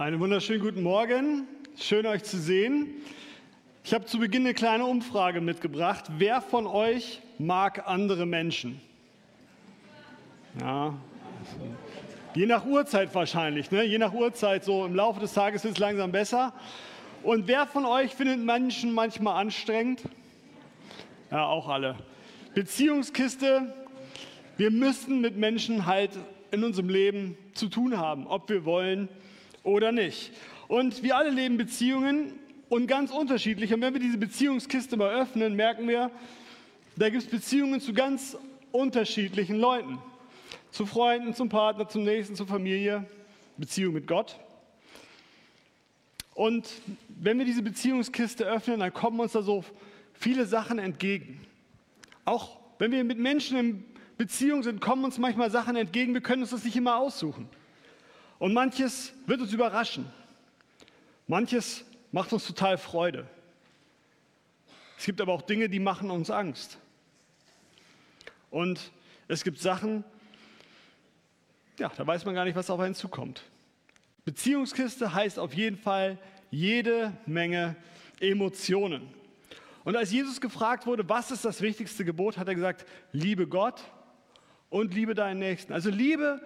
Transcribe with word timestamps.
Einen 0.00 0.18
wunderschönen 0.18 0.62
guten 0.62 0.82
Morgen. 0.82 1.46
Schön 1.76 2.06
euch 2.06 2.22
zu 2.22 2.38
sehen. 2.38 2.86
Ich 3.84 3.92
habe 3.92 4.06
zu 4.06 4.18
Beginn 4.18 4.46
eine 4.46 4.54
kleine 4.54 4.86
Umfrage 4.86 5.42
mitgebracht. 5.42 6.06
Wer 6.16 6.40
von 6.40 6.66
euch 6.66 7.20
mag 7.36 7.86
andere 7.86 8.24
Menschen? 8.24 8.80
Ja, 10.58 10.94
je 12.34 12.46
nach 12.46 12.64
Uhrzeit 12.64 13.14
wahrscheinlich. 13.14 13.70
Ne? 13.72 13.84
Je 13.84 13.98
nach 13.98 14.14
Uhrzeit, 14.14 14.64
so 14.64 14.86
im 14.86 14.94
Laufe 14.94 15.20
des 15.20 15.34
Tages 15.34 15.64
wird 15.64 15.74
es 15.74 15.78
langsam 15.78 16.12
besser. 16.12 16.54
Und 17.22 17.46
wer 17.46 17.66
von 17.66 17.84
euch 17.84 18.14
findet 18.14 18.38
Menschen 18.38 18.94
manchmal 18.94 19.38
anstrengend? 19.38 20.00
Ja, 21.30 21.44
auch 21.44 21.68
alle. 21.68 21.94
Beziehungskiste. 22.54 23.74
Wir 24.56 24.70
müssen 24.70 25.20
mit 25.20 25.36
Menschen 25.36 25.84
halt 25.84 26.12
in 26.52 26.64
unserem 26.64 26.88
Leben 26.88 27.36
zu 27.52 27.68
tun 27.68 27.98
haben, 27.98 28.26
ob 28.26 28.48
wir 28.48 28.64
wollen 28.64 29.10
oder 29.62 29.92
nicht. 29.92 30.32
Und 30.68 31.02
wir 31.02 31.16
alle 31.16 31.30
leben 31.30 31.56
Beziehungen 31.56 32.32
und 32.68 32.86
ganz 32.86 33.10
unterschiedlich. 33.10 33.74
Und 33.74 33.80
wenn 33.80 33.92
wir 33.92 34.00
diese 34.00 34.18
Beziehungskiste 34.18 34.96
mal 34.96 35.20
öffnen, 35.20 35.56
merken 35.56 35.88
wir, 35.88 36.10
da 36.96 37.08
gibt 37.08 37.24
es 37.24 37.28
Beziehungen 37.28 37.80
zu 37.80 37.92
ganz 37.92 38.36
unterschiedlichen 38.72 39.56
Leuten. 39.56 39.98
Zu 40.70 40.86
Freunden, 40.86 41.34
zum 41.34 41.48
Partner, 41.48 41.88
zum 41.88 42.04
Nächsten, 42.04 42.36
zur 42.36 42.46
Familie, 42.46 43.04
Beziehung 43.56 43.94
mit 43.94 44.06
Gott. 44.06 44.36
Und 46.34 46.68
wenn 47.08 47.38
wir 47.38 47.44
diese 47.44 47.62
Beziehungskiste 47.62 48.44
öffnen, 48.44 48.80
dann 48.80 48.94
kommen 48.94 49.18
uns 49.20 49.32
da 49.32 49.42
so 49.42 49.64
viele 50.14 50.46
Sachen 50.46 50.78
entgegen. 50.78 51.40
Auch 52.24 52.58
wenn 52.78 52.92
wir 52.92 53.02
mit 53.04 53.18
Menschen 53.18 53.58
in 53.58 53.84
Beziehung 54.16 54.62
sind, 54.62 54.80
kommen 54.80 55.04
uns 55.04 55.18
manchmal 55.18 55.50
Sachen 55.50 55.76
entgegen. 55.76 56.14
Wir 56.14 56.20
können 56.20 56.42
uns 56.42 56.50
das 56.50 56.64
nicht 56.64 56.76
immer 56.76 56.96
aussuchen. 56.96 57.48
Und 58.40 58.54
manches 58.54 59.12
wird 59.26 59.42
uns 59.42 59.52
überraschen. 59.52 60.10
Manches 61.28 61.84
macht 62.10 62.32
uns 62.32 62.46
total 62.46 62.78
Freude. 62.78 63.28
Es 64.98 65.04
gibt 65.04 65.20
aber 65.20 65.34
auch 65.34 65.42
Dinge, 65.42 65.68
die 65.68 65.78
machen 65.78 66.10
uns 66.10 66.30
Angst. 66.30 66.78
Und 68.50 68.90
es 69.28 69.44
gibt 69.44 69.58
Sachen, 69.60 70.04
ja, 71.78 71.92
da 71.94 72.06
weiß 72.06 72.24
man 72.24 72.34
gar 72.34 72.46
nicht, 72.46 72.56
was 72.56 72.70
auf 72.70 72.80
einen 72.80 72.94
zukommt. 72.94 73.42
Beziehungskiste 74.24 75.12
heißt 75.12 75.38
auf 75.38 75.52
jeden 75.52 75.76
Fall 75.76 76.18
jede 76.50 77.12
Menge 77.26 77.76
Emotionen. 78.20 79.06
Und 79.84 79.96
als 79.96 80.12
Jesus 80.12 80.40
gefragt 80.40 80.86
wurde, 80.86 81.06
was 81.08 81.30
ist 81.30 81.44
das 81.44 81.60
wichtigste 81.60 82.06
Gebot, 82.06 82.38
hat 82.38 82.48
er 82.48 82.54
gesagt, 82.54 82.86
liebe 83.12 83.46
Gott 83.46 83.82
und 84.70 84.94
liebe 84.94 85.14
deinen 85.14 85.40
Nächsten. 85.40 85.74
Also 85.74 85.90
liebe 85.90 86.40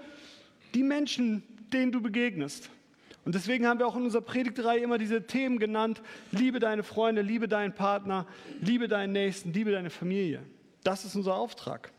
die 0.75 0.83
Menschen, 0.83 1.42
denen 1.72 1.92
du 1.92 2.00
begegnest. 2.00 2.70
Und 3.25 3.34
deswegen 3.34 3.67
haben 3.67 3.78
wir 3.78 3.86
auch 3.86 3.97
in 3.97 4.03
unserer 4.03 4.22
Predigtreihe 4.22 4.81
immer 4.81 4.98
diese 4.98 5.27
Themen 5.27 5.58
genannt, 5.58 6.03
liebe 6.31 6.58
deine 6.58 6.83
Freunde, 6.83 7.22
liebe 7.22 7.48
deinen 7.48 7.75
Partner, 7.75 8.27
liebe 8.61 8.86
deinen 8.86 9.12
Nächsten, 9.12 9.53
liebe 9.53 9.72
deine 9.72 9.91
Familie. 9.91 10.42
Das 10.83 11.05
ist 11.05 11.16
unser 11.16 11.34
Auftrag. 11.34 11.91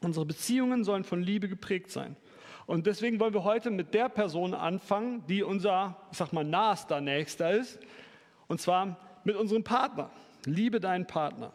Unsere 0.00 0.26
Beziehungen 0.26 0.82
sollen 0.82 1.04
von 1.04 1.22
Liebe 1.22 1.48
geprägt 1.48 1.90
sein. 1.90 2.16
Und 2.66 2.86
deswegen 2.86 3.20
wollen 3.20 3.34
wir 3.34 3.44
heute 3.44 3.70
mit 3.70 3.94
der 3.94 4.08
Person 4.08 4.54
anfangen, 4.54 5.24
die 5.28 5.42
unser, 5.42 5.96
ich 6.10 6.18
sag 6.18 6.32
mal, 6.32 6.44
nahester 6.44 7.00
Nächster 7.00 7.52
ist. 7.52 7.78
Und 8.48 8.60
zwar 8.60 8.96
mit 9.24 9.36
unserem 9.36 9.62
Partner. 9.62 10.10
Liebe 10.46 10.80
deinen 10.80 11.06
Partner. 11.06 11.52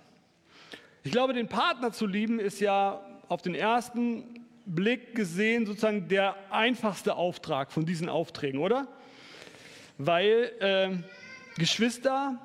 Ich 1.03 1.11
glaube, 1.11 1.33
den 1.33 1.47
Partner 1.47 1.91
zu 1.91 2.05
lieben 2.05 2.39
ist 2.39 2.59
ja 2.59 3.01
auf 3.27 3.41
den 3.41 3.55
ersten 3.55 4.44
Blick 4.65 5.15
gesehen 5.15 5.65
sozusagen 5.65 6.07
der 6.07 6.35
einfachste 6.49 7.15
Auftrag 7.15 7.71
von 7.71 7.85
diesen 7.85 8.09
Aufträgen, 8.09 8.59
oder? 8.59 8.87
Weil 9.97 10.51
äh, 10.59 11.59
Geschwister, 11.59 12.37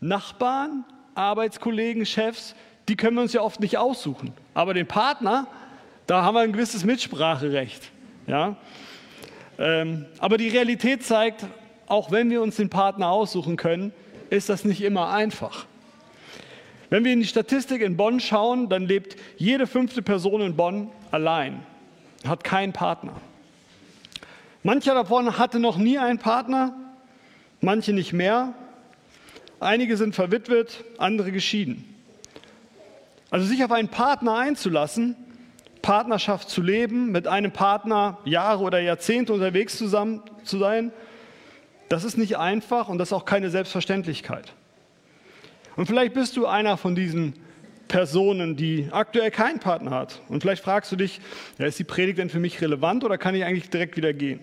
Nachbarn, 0.00 0.84
Arbeitskollegen, 1.14 2.06
Chefs, 2.06 2.54
die 2.88 2.96
können 2.96 3.16
wir 3.16 3.22
uns 3.22 3.32
ja 3.32 3.40
oft 3.40 3.60
nicht 3.60 3.78
aussuchen. 3.78 4.32
Aber 4.54 4.74
den 4.74 4.86
Partner, 4.86 5.46
da 6.06 6.22
haben 6.22 6.34
wir 6.34 6.40
ein 6.40 6.52
gewisses 6.52 6.84
Mitspracherecht. 6.84 7.90
Ja? 8.26 8.56
Ähm, 9.58 10.06
aber 10.18 10.36
die 10.38 10.48
Realität 10.48 11.02
zeigt, 11.02 11.46
auch 11.86 12.10
wenn 12.10 12.30
wir 12.30 12.42
uns 12.42 12.56
den 12.56 12.70
Partner 12.70 13.10
aussuchen 13.10 13.56
können, 13.56 13.92
ist 14.30 14.48
das 14.48 14.64
nicht 14.64 14.82
immer 14.82 15.10
einfach. 15.10 15.66
Wenn 16.90 17.04
wir 17.04 17.12
in 17.12 17.20
die 17.20 17.26
Statistik 17.26 17.82
in 17.82 17.96
Bonn 17.96 18.20
schauen, 18.20 18.68
dann 18.68 18.86
lebt 18.86 19.16
jede 19.36 19.66
fünfte 19.66 20.02
Person 20.02 20.40
in 20.40 20.56
Bonn 20.56 20.90
allein, 21.10 21.64
hat 22.26 22.44
keinen 22.44 22.72
Partner. 22.72 23.14
Mancher 24.62 24.94
davon 24.94 25.38
hatte 25.38 25.58
noch 25.58 25.76
nie 25.76 25.98
einen 25.98 26.18
Partner, 26.18 26.74
manche 27.60 27.92
nicht 27.92 28.12
mehr. 28.12 28.54
Einige 29.60 29.96
sind 29.96 30.14
verwitwet, 30.14 30.84
andere 30.98 31.32
geschieden. 31.32 31.84
Also 33.30 33.46
sich 33.46 33.64
auf 33.64 33.72
einen 33.72 33.88
Partner 33.88 34.36
einzulassen, 34.36 35.16
Partnerschaft 35.82 36.48
zu 36.48 36.62
leben, 36.62 37.12
mit 37.12 37.26
einem 37.26 37.52
Partner 37.52 38.18
Jahre 38.24 38.62
oder 38.62 38.80
Jahrzehnte 38.80 39.32
unterwegs 39.32 39.76
zusammen 39.76 40.22
zu 40.44 40.58
sein, 40.58 40.92
das 41.88 42.04
ist 42.04 42.16
nicht 42.16 42.38
einfach 42.38 42.88
und 42.88 42.98
das 42.98 43.08
ist 43.08 43.12
auch 43.12 43.26
keine 43.26 43.50
Selbstverständlichkeit. 43.50 44.54
Und 45.76 45.86
vielleicht 45.86 46.14
bist 46.14 46.36
du 46.36 46.46
einer 46.46 46.76
von 46.76 46.94
diesen 46.94 47.34
Personen, 47.88 48.56
die 48.56 48.88
aktuell 48.90 49.30
keinen 49.30 49.58
Partner 49.58 49.90
hat. 49.90 50.20
Und 50.28 50.42
vielleicht 50.42 50.62
fragst 50.62 50.90
du 50.92 50.96
dich, 50.96 51.20
ja, 51.58 51.66
ist 51.66 51.78
die 51.78 51.84
Predigt 51.84 52.18
denn 52.18 52.30
für 52.30 52.40
mich 52.40 52.60
relevant 52.60 53.04
oder 53.04 53.18
kann 53.18 53.34
ich 53.34 53.44
eigentlich 53.44 53.70
direkt 53.70 53.96
wieder 53.96 54.12
gehen? 54.12 54.40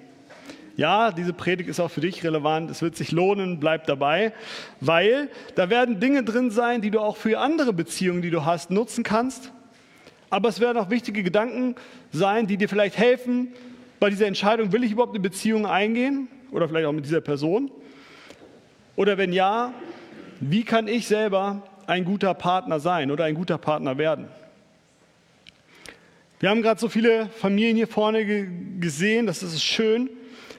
Ja, 0.77 1.11
diese 1.11 1.33
Predigt 1.33 1.69
ist 1.69 1.79
auch 1.79 1.91
für 1.91 2.01
dich 2.01 2.23
relevant. 2.23 2.71
Es 2.71 2.81
wird 2.81 2.95
sich 2.95 3.11
lohnen, 3.11 3.59
bleib 3.59 3.87
dabei, 3.87 4.33
weil 4.79 5.29
da 5.55 5.69
werden 5.69 5.99
Dinge 5.99 6.23
drin 6.23 6.49
sein, 6.49 6.81
die 6.81 6.91
du 6.91 6.99
auch 6.99 7.17
für 7.17 7.39
andere 7.39 7.73
Beziehungen, 7.73 8.21
die 8.21 8.31
du 8.31 8.45
hast, 8.45 8.71
nutzen 8.71 9.03
kannst. 9.03 9.51
Aber 10.29 10.47
es 10.47 10.59
werden 10.59 10.77
auch 10.77 10.89
wichtige 10.89 11.23
Gedanken 11.23 11.75
sein, 12.11 12.47
die 12.47 12.57
dir 12.57 12.69
vielleicht 12.69 12.97
helfen 12.97 13.49
bei 13.99 14.09
dieser 14.09 14.25
Entscheidung, 14.25 14.71
will 14.71 14.83
ich 14.83 14.93
überhaupt 14.93 15.13
eine 15.13 15.19
Beziehung 15.19 15.65
eingehen 15.65 16.27
oder 16.51 16.67
vielleicht 16.67 16.87
auch 16.87 16.93
mit 16.93 17.05
dieser 17.05 17.21
Person? 17.21 17.69
Oder 18.95 19.17
wenn 19.17 19.33
ja, 19.33 19.73
wie 20.41 20.63
kann 20.63 20.87
ich 20.87 21.07
selber 21.07 21.61
ein 21.85 22.03
guter 22.03 22.33
Partner 22.33 22.79
sein 22.79 23.11
oder 23.11 23.25
ein 23.25 23.35
guter 23.35 23.59
Partner 23.59 23.97
werden? 23.97 24.27
Wir 26.39 26.49
haben 26.49 26.63
gerade 26.63 26.79
so 26.79 26.89
viele 26.89 27.27
Familien 27.27 27.77
hier 27.77 27.87
vorne 27.87 28.25
gesehen, 28.79 29.27
das 29.27 29.43
ist 29.43 29.63
schön. 29.63 30.09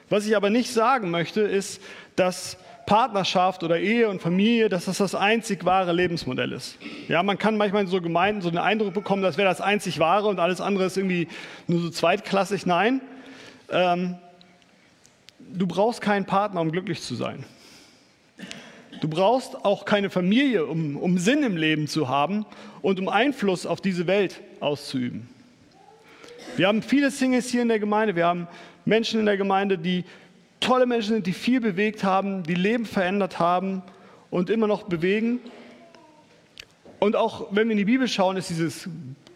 Was 0.09 0.25
ich 0.25 0.37
aber 0.37 0.49
nicht 0.49 0.71
sagen 0.71 1.11
möchte, 1.11 1.41
ist, 1.41 1.81
dass 2.15 2.57
Partnerschaft 2.85 3.63
oder 3.63 3.79
Ehe 3.79 4.07
und 4.07 4.21
Familie, 4.21 4.69
dass 4.69 4.85
das 4.85 4.99
das 4.99 5.15
einzig 5.15 5.65
wahre 5.65 5.91
Lebensmodell 5.91 6.53
ist. 6.53 6.77
Ja, 7.09 7.21
man 7.21 7.37
kann 7.37 7.57
manchmal 7.57 7.83
in 7.83 7.87
so 7.89 7.99
Gemeinden 7.99 8.41
so 8.41 8.49
den 8.49 8.59
Eindruck 8.59 8.93
bekommen, 8.93 9.21
das 9.21 9.37
wäre 9.37 9.49
das 9.49 9.59
einzig 9.59 9.99
wahre 9.99 10.27
und 10.27 10.39
alles 10.39 10.61
andere 10.61 10.85
ist 10.85 10.95
irgendwie 10.95 11.27
nur 11.67 11.81
so 11.81 11.89
zweitklassig. 11.89 12.65
Nein, 12.65 13.01
ähm, 13.69 14.15
du 15.39 15.67
brauchst 15.67 15.99
keinen 15.99 16.25
Partner, 16.25 16.61
um 16.61 16.71
glücklich 16.71 17.01
zu 17.01 17.15
sein. 17.15 17.43
Du 19.03 19.09
brauchst 19.09 19.65
auch 19.65 19.83
keine 19.83 20.09
Familie, 20.09 20.65
um, 20.65 20.95
um 20.95 21.17
Sinn 21.17 21.43
im 21.43 21.57
Leben 21.57 21.89
zu 21.89 22.07
haben 22.07 22.45
und 22.81 23.01
um 23.01 23.09
Einfluss 23.09 23.65
auf 23.65 23.81
diese 23.81 24.07
Welt 24.07 24.39
auszuüben. 24.61 25.27
Wir 26.55 26.69
haben 26.69 26.81
viele 26.81 27.11
Singles 27.11 27.49
hier 27.49 27.63
in 27.63 27.67
der 27.67 27.79
Gemeinde. 27.79 28.15
Wir 28.15 28.25
haben 28.25 28.47
Menschen 28.85 29.19
in 29.19 29.25
der 29.25 29.35
Gemeinde, 29.35 29.77
die 29.77 30.05
tolle 30.61 30.85
Menschen 30.85 31.15
sind, 31.15 31.27
die 31.27 31.33
viel 31.33 31.59
bewegt 31.59 32.05
haben, 32.05 32.43
die 32.43 32.53
Leben 32.53 32.85
verändert 32.85 33.39
haben 33.39 33.81
und 34.29 34.49
immer 34.49 34.67
noch 34.67 34.83
bewegen. 34.83 35.41
Und 36.99 37.17
auch 37.17 37.47
wenn 37.51 37.67
wir 37.67 37.73
in 37.73 37.79
die 37.79 37.83
Bibel 37.83 38.07
schauen, 38.07 38.37
ist 38.37 38.51
dieses, 38.51 38.87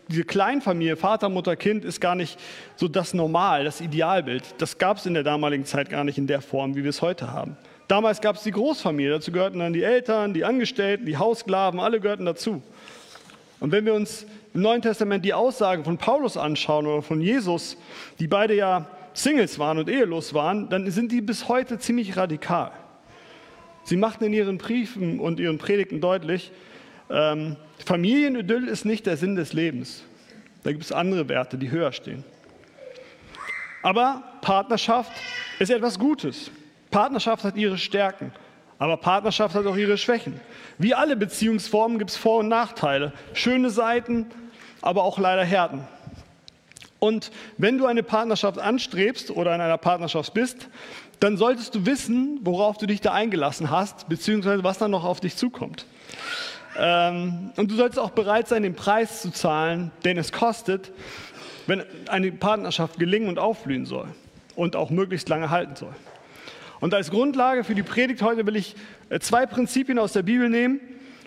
diese 0.08 0.24
Kleinfamilie, 0.24 0.96
Vater, 0.96 1.28
Mutter, 1.28 1.58
Kind, 1.58 1.84
ist 1.84 2.00
gar 2.00 2.16
nicht 2.16 2.40
so 2.78 2.88
das 2.88 3.14
Normal, 3.14 3.66
das 3.66 3.82
Idealbild. 3.82 4.46
Das 4.60 4.78
gab 4.78 4.96
es 4.96 5.06
in 5.06 5.14
der 5.14 5.24
damaligen 5.24 5.66
Zeit 5.66 5.90
gar 5.90 6.06
nicht 6.06 6.18
in 6.18 6.28
der 6.28 6.40
Form, 6.40 6.78
wie 6.78 6.84
wir 6.84 6.90
es 6.92 7.02
heute 7.02 7.34
haben. 7.34 7.58
Damals 7.88 8.20
gab 8.20 8.36
es 8.36 8.44
die 8.44 8.52
Großfamilie, 8.52 9.12
dazu 9.12 9.32
gehörten 9.32 9.60
dann 9.60 9.72
die 9.72 9.84
Eltern, 9.84 10.34
die 10.34 10.44
Angestellten, 10.44 11.06
die 11.06 11.18
Hausklaven, 11.18 11.80
alle 11.80 12.02
gehörten 12.02 12.26
dazu. 12.26 12.62
Und 13.60 13.72
wenn 13.72 13.86
wir 13.86 13.94
uns 13.94 14.26
im 14.54 14.62
Neuen 14.62 14.82
Testament 14.82 15.24
die 15.24 15.34
Aussagen 15.34 15.84
von 15.84 15.98
Paulus 15.98 16.36
anschauen 16.36 16.86
oder 16.86 17.02
von 17.02 17.22
Jesus, 17.22 17.78
die 18.20 18.28
beide 18.28 18.56
ja 18.56 18.88
Singles 19.14 19.58
waren 19.58 19.78
und 19.78 19.90
ehelos 19.90 20.34
waren, 20.34 20.70
dann 20.70 20.90
sind 20.92 21.12
die 21.12 21.22
bis 21.22 21.48
heute 21.48 21.80
ziemlich 21.80 22.18
radikal. 22.18 22.72
Sie 23.84 23.96
machten 23.96 24.26
in 24.26 24.34
ihren 24.34 24.58
Briefen 24.58 25.20
und 25.20 25.40
ihren 25.40 25.58
Predigten 25.58 26.02
deutlich, 26.02 26.52
ähm, 27.10 27.56
Familienidyll 27.86 28.68
ist 28.68 28.84
nicht 28.84 29.06
der 29.06 29.16
Sinn 29.16 29.36
des 29.36 29.54
Lebens. 29.54 30.04
Da 30.64 30.72
gibt 30.72 30.84
es 30.84 30.92
andere 30.92 31.30
Werte, 31.30 31.58
die 31.58 31.72
höher 31.72 31.94
stehen. 31.94 32.26
Aber 33.82 34.24
Partnerschaft 34.42 35.12
ist 35.60 35.72
etwas 35.72 35.98
Gutes. 35.98 36.52
Partnerschaft 36.92 37.44
hat 37.44 37.56
ihre 37.56 37.78
Stärken, 37.78 38.32
aber 38.80 38.98
Partnerschaft 38.98 39.56
hat 39.56 39.66
auch 39.66 39.78
ihre 39.78 39.98
Schwächen. 39.98 40.40
Wie 40.78 40.94
alle 40.94 41.16
Beziehungsformen 41.16 42.00
gibt 42.00 42.12
es 42.12 42.18
Vor- 42.18 42.40
und 42.40 42.48
Nachteile, 42.48 43.14
schöne 43.34 43.70
Seiten, 43.70 44.28
aber 44.82 45.04
auch 45.04 45.18
leider 45.18 45.44
Härten. 45.44 45.88
Und 47.00 47.32
wenn 47.58 47.78
du 47.78 47.86
eine 47.86 48.04
Partnerschaft 48.04 48.60
anstrebst 48.60 49.32
oder 49.32 49.54
in 49.54 49.62
einer 49.62 49.78
Partnerschaft 49.78 50.34
bist, 50.34 50.68
dann 51.20 51.38
solltest 51.38 51.76
du 51.76 51.86
wissen, 51.86 52.40
worauf 52.44 52.78
du 52.78 52.86
dich 52.86 53.02
da 53.02 53.14
eingelassen 53.14 53.70
hast, 53.70 54.10
beziehungsweise 54.10 54.64
was 54.64 54.78
dann 54.78 54.92
noch 54.92 55.04
auf 55.04 55.20
dich 55.20 55.36
zukommt. 55.36 55.86
Ähm, 56.78 57.52
und 57.56 57.72
du 57.72 57.76
solltest 57.76 58.00
auch 58.00 58.12
bereit 58.12 58.48
sein, 58.48 58.64
den 58.64 58.76
Preis 58.76 59.22
zu 59.22 59.32
zahlen, 59.32 59.92
den 60.06 60.18
es 60.18 60.32
kostet, 60.32 60.92
wenn 61.66 61.84
eine 62.08 62.32
Partnerschaft 62.32 63.00
gelingen 63.00 63.30
und 63.30 63.40
aufblühen 63.40 63.86
soll 63.86 64.08
und 64.56 64.76
auch 64.76 64.90
möglichst 64.90 65.28
lange 65.28 65.50
halten 65.50 65.76
soll. 65.76 65.94
Und 66.80 66.94
als 66.94 67.10
Grundlage 67.10 67.64
für 67.64 67.76
die 67.76 67.84
Predigt 67.84 68.22
heute 68.22 68.46
will 68.46 68.56
ich 68.56 68.76
äh, 69.10 69.20
zwei 69.20 69.46
Prinzipien 69.46 69.98
aus 70.00 70.14
der 70.14 70.24
Bibel 70.24 70.50
nehmen 70.50 70.80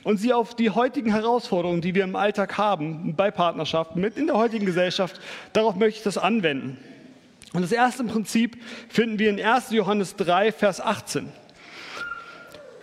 und 0.05 0.19
sie 0.19 0.33
auf 0.33 0.55
die 0.55 0.71
heutigen 0.71 1.11
Herausforderungen, 1.11 1.81
die 1.81 1.95
wir 1.95 2.05
im 2.05 2.17
Alltag 2.17 2.57
haben, 2.57 3.15
bei 3.17 3.31
Partnerschaften, 3.31 4.01
mit 4.01 4.17
in 4.17 4.27
der 4.27 4.37
heutigen 4.37 4.65
Gesellschaft, 4.65 5.21
darauf 5.53 5.75
möchte 5.75 5.99
ich 5.99 6.05
das 6.05 6.19
anwenden. 6.19 6.79
Und 7.53 7.63
das 7.63 7.73
erste 7.73 8.05
Prinzip 8.05 8.63
finden 8.89 9.19
wir 9.19 9.29
in 9.29 9.41
1. 9.43 9.71
Johannes 9.71 10.15
3, 10.17 10.53
Vers 10.53 10.81
18. 10.81 11.29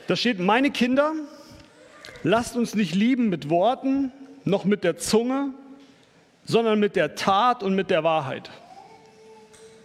Da 0.07 0.15
steht, 0.15 0.39
meine 0.39 0.71
Kinder, 0.71 1.13
lasst 2.23 2.55
uns 2.57 2.75
nicht 2.75 2.93
lieben 2.93 3.29
mit 3.29 3.49
Worten, 3.49 4.11
noch 4.43 4.65
mit 4.65 4.83
der 4.83 4.97
Zunge, 4.97 5.53
sondern 6.43 6.79
mit 6.79 6.95
der 6.95 7.15
Tat 7.15 7.63
und 7.63 7.75
mit 7.75 7.89
der 7.89 8.03
Wahrheit. 8.03 8.49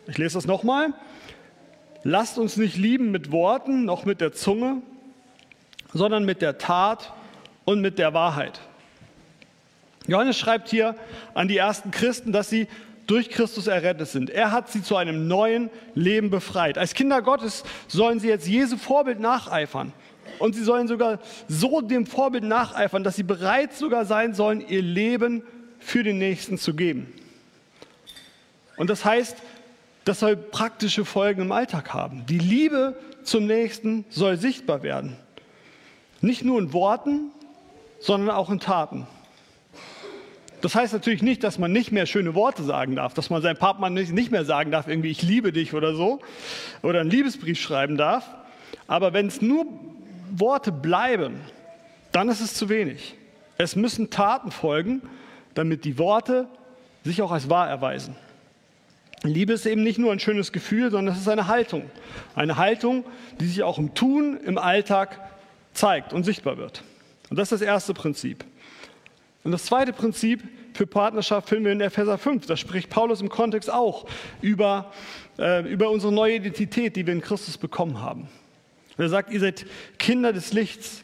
Ich 0.06 0.18
lese 0.18 0.34
das 0.34 0.46
nochmal. 0.46 0.92
Lasst 2.04 2.38
uns 2.38 2.56
nicht 2.56 2.76
lieben 2.76 3.10
mit 3.10 3.30
Worten, 3.30 3.84
noch 3.84 4.04
mit 4.04 4.20
der 4.20 4.32
Zunge, 4.32 4.82
sondern 5.92 6.24
mit 6.24 6.42
der 6.42 6.58
Tat 6.58 7.12
und 7.64 7.80
mit 7.80 7.98
der 7.98 8.12
Wahrheit. 8.14 8.60
Johannes 10.06 10.36
schreibt 10.36 10.68
hier 10.68 10.96
an 11.34 11.46
die 11.46 11.58
ersten 11.58 11.92
Christen, 11.92 12.32
dass 12.32 12.50
sie 12.50 12.66
durch 13.06 13.30
Christus 13.30 13.66
errettet 13.66 14.08
sind. 14.08 14.30
Er 14.30 14.52
hat 14.52 14.70
sie 14.70 14.82
zu 14.82 14.96
einem 14.96 15.28
neuen 15.28 15.70
Leben 15.94 16.30
befreit. 16.30 16.78
Als 16.78 16.94
Kinder 16.94 17.22
Gottes 17.22 17.62
sollen 17.88 18.20
sie 18.20 18.28
jetzt 18.28 18.48
Jesu 18.48 18.76
Vorbild 18.76 19.20
nacheifern. 19.20 19.92
Und 20.38 20.54
sie 20.54 20.64
sollen 20.64 20.88
sogar 20.88 21.18
so 21.48 21.80
dem 21.80 22.06
Vorbild 22.06 22.44
nacheifern, 22.44 23.04
dass 23.04 23.16
sie 23.16 23.22
bereit 23.22 23.74
sogar 23.74 24.06
sein 24.06 24.34
sollen, 24.34 24.66
ihr 24.66 24.82
Leben 24.82 25.42
für 25.78 26.02
den 26.02 26.18
Nächsten 26.18 26.58
zu 26.58 26.74
geben. 26.74 27.12
Und 28.76 28.88
das 28.88 29.04
heißt, 29.04 29.36
das 30.04 30.20
soll 30.20 30.36
praktische 30.36 31.04
Folgen 31.04 31.42
im 31.42 31.52
Alltag 31.52 31.94
haben. 31.94 32.26
Die 32.26 32.38
Liebe 32.38 32.96
zum 33.22 33.46
Nächsten 33.46 34.04
soll 34.10 34.36
sichtbar 34.36 34.82
werden. 34.82 35.16
Nicht 36.20 36.44
nur 36.44 36.58
in 36.58 36.72
Worten, 36.72 37.30
sondern 38.00 38.34
auch 38.34 38.50
in 38.50 38.60
Taten. 38.60 39.06
Das 40.60 40.76
heißt 40.76 40.92
natürlich 40.92 41.22
nicht, 41.22 41.42
dass 41.42 41.58
man 41.58 41.72
nicht 41.72 41.90
mehr 41.90 42.06
schöne 42.06 42.34
Worte 42.34 42.62
sagen 42.62 42.94
darf, 42.94 43.14
dass 43.14 43.30
man 43.30 43.42
seinem 43.42 43.56
Partner 43.56 43.90
nicht 43.90 44.30
mehr 44.30 44.44
sagen 44.44 44.70
darf, 44.70 44.86
irgendwie 44.86 45.10
ich 45.10 45.22
liebe 45.22 45.52
dich 45.52 45.74
oder 45.74 45.94
so, 45.94 46.20
oder 46.82 47.00
einen 47.00 47.10
Liebesbrief 47.10 47.60
schreiben 47.60 47.96
darf. 47.96 48.24
Aber 48.86 49.12
wenn 49.12 49.26
es 49.26 49.42
nur 49.42 49.66
Worte 50.30 50.70
bleiben, 50.70 51.40
dann 52.12 52.28
ist 52.28 52.40
es 52.40 52.54
zu 52.54 52.68
wenig. 52.68 53.14
Es 53.58 53.74
müssen 53.74 54.10
Taten 54.10 54.52
folgen, 54.52 55.02
damit 55.54 55.84
die 55.84 55.98
Worte 55.98 56.46
sich 57.04 57.22
auch 57.22 57.32
als 57.32 57.50
wahr 57.50 57.68
erweisen. 57.68 58.14
Liebe 59.24 59.52
ist 59.52 59.66
eben 59.66 59.82
nicht 59.82 59.98
nur 59.98 60.10
ein 60.10 60.18
schönes 60.18 60.52
Gefühl, 60.52 60.90
sondern 60.90 61.14
es 61.14 61.20
ist 61.20 61.28
eine 61.28 61.46
Haltung. 61.46 61.90
Eine 62.34 62.56
Haltung, 62.56 63.04
die 63.40 63.46
sich 63.46 63.62
auch 63.62 63.78
im 63.78 63.94
Tun, 63.94 64.38
im 64.44 64.58
Alltag 64.58 65.18
zeigt 65.74 66.12
und 66.12 66.24
sichtbar 66.24 66.58
wird. 66.58 66.82
Und 67.30 67.38
das 67.38 67.52
ist 67.52 67.60
das 67.60 67.66
erste 67.66 67.94
Prinzip. 67.94 68.44
Und 69.44 69.52
das 69.52 69.64
zweite 69.64 69.92
Prinzip 69.92 70.42
für 70.74 70.86
Partnerschaft 70.86 71.48
finden 71.48 71.64
wir 71.66 71.72
in 71.72 71.80
Epheser 71.80 72.18
5. 72.18 72.46
Da 72.46 72.56
spricht 72.56 72.90
Paulus 72.90 73.20
im 73.20 73.28
Kontext 73.28 73.70
auch 73.70 74.06
über, 74.40 74.92
äh, 75.38 75.68
über 75.70 75.90
unsere 75.90 76.12
neue 76.12 76.36
Identität, 76.36 76.96
die 76.96 77.06
wir 77.06 77.12
in 77.12 77.20
Christus 77.20 77.58
bekommen 77.58 78.00
haben. 78.00 78.28
Er 78.98 79.08
sagt, 79.08 79.32
ihr 79.32 79.40
seid 79.40 79.66
Kinder 79.98 80.32
des 80.32 80.52
Lichts. 80.52 81.02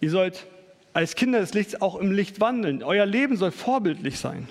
Ihr 0.00 0.10
sollt 0.10 0.46
als 0.92 1.14
Kinder 1.14 1.40
des 1.40 1.54
Lichts 1.54 1.80
auch 1.80 1.96
im 1.96 2.12
Licht 2.12 2.40
wandeln. 2.40 2.82
Euer 2.82 3.06
Leben 3.06 3.36
soll 3.36 3.50
vorbildlich 3.50 4.18
sein. 4.18 4.48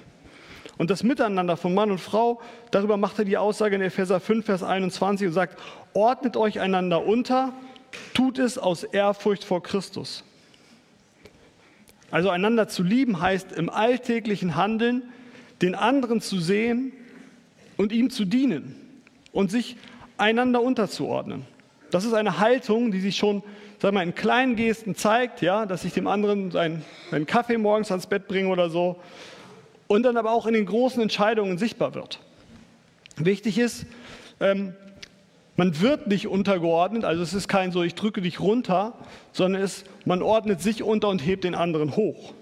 Und 0.78 0.90
das 0.90 1.04
Miteinander 1.04 1.58
von 1.58 1.74
Mann 1.74 1.92
und 1.92 2.00
Frau, 2.00 2.42
darüber 2.72 2.98
macht 2.98 3.20
er 3.20 3.26
die 3.26 3.38
Aussage 3.38 3.76
in 3.76 3.82
Epheser 3.82 4.20
5, 4.20 4.46
Vers 4.46 4.64
21 4.64 5.28
und 5.28 5.34
sagt, 5.34 5.58
ordnet 5.94 6.36
euch 6.36 6.60
einander 6.60 7.06
unter, 7.06 7.54
tut 8.14 8.40
es 8.40 8.58
aus 8.58 8.84
Ehrfurcht 8.84 9.44
vor 9.44 9.64
Christus. 9.64 10.24
Also 12.12 12.30
einander 12.30 12.68
zu 12.68 12.84
lieben 12.84 13.22
heißt 13.22 13.54
im 13.54 13.70
alltäglichen 13.70 14.56
Handeln 14.56 15.04
den 15.62 15.76
anderen 15.76 16.22
zu 16.22 16.40
sehen 16.40 16.92
und 17.78 17.92
ihm 17.92 18.10
zu 18.10 18.26
dienen 18.26 18.76
und 19.32 19.52
sich 19.52 19.78
einander 20.18 20.62
unterzuordnen. 20.62 21.44
Das 21.92 22.04
ist 22.04 22.14
eine 22.14 22.40
Haltung, 22.40 22.92
die 22.92 23.00
sich 23.00 23.16
schon 23.16 23.44
sag 23.80 23.94
mal, 23.94 24.04
in 24.04 24.16
kleinen 24.16 24.56
Gesten 24.56 24.96
zeigt, 24.96 25.42
ja, 25.42 25.66
dass 25.66 25.86
ich 25.86 25.94
dem 25.94 26.08
anderen 26.08 26.52
seinen, 26.52 26.84
seinen 27.12 27.26
Kaffee 27.26 27.58
morgens 27.58 27.92
ans 27.92 28.08
Bett 28.08 28.28
bringe 28.28 28.50
oder 28.50 28.70
so 28.70 28.98
und 29.88 30.04
dann 30.04 30.18
aber 30.18 30.32
auch 30.32 30.46
in 30.46 30.54
den 30.54 30.66
großen 30.66 31.02
Entscheidungen 31.02 31.58
sichtbar 31.58 31.94
wird. 31.96 32.20
Wichtig 33.18 33.58
ist, 33.58 33.86
ähm, 34.40 34.74
man 35.58 35.80
wird 35.80 36.08
nicht 36.08 36.28
untergeordnet, 36.28 37.06
also 37.06 37.24
es 37.24 37.34
ist 37.34 37.48
kein 37.48 37.72
so, 37.72 37.84
ich 37.84 37.96
drücke 37.96 38.22
dich 38.22 38.42
runter, 38.42 38.94
sondern 39.32 39.62
es, 39.62 39.86
man 40.04 40.22
ordnet 40.22 40.62
sich 40.62 40.84
unter 40.84 41.08
und 41.08 41.26
hebt 41.26 41.46
den 41.46 41.56
anderen 41.56 41.96
hoch. 41.96 42.34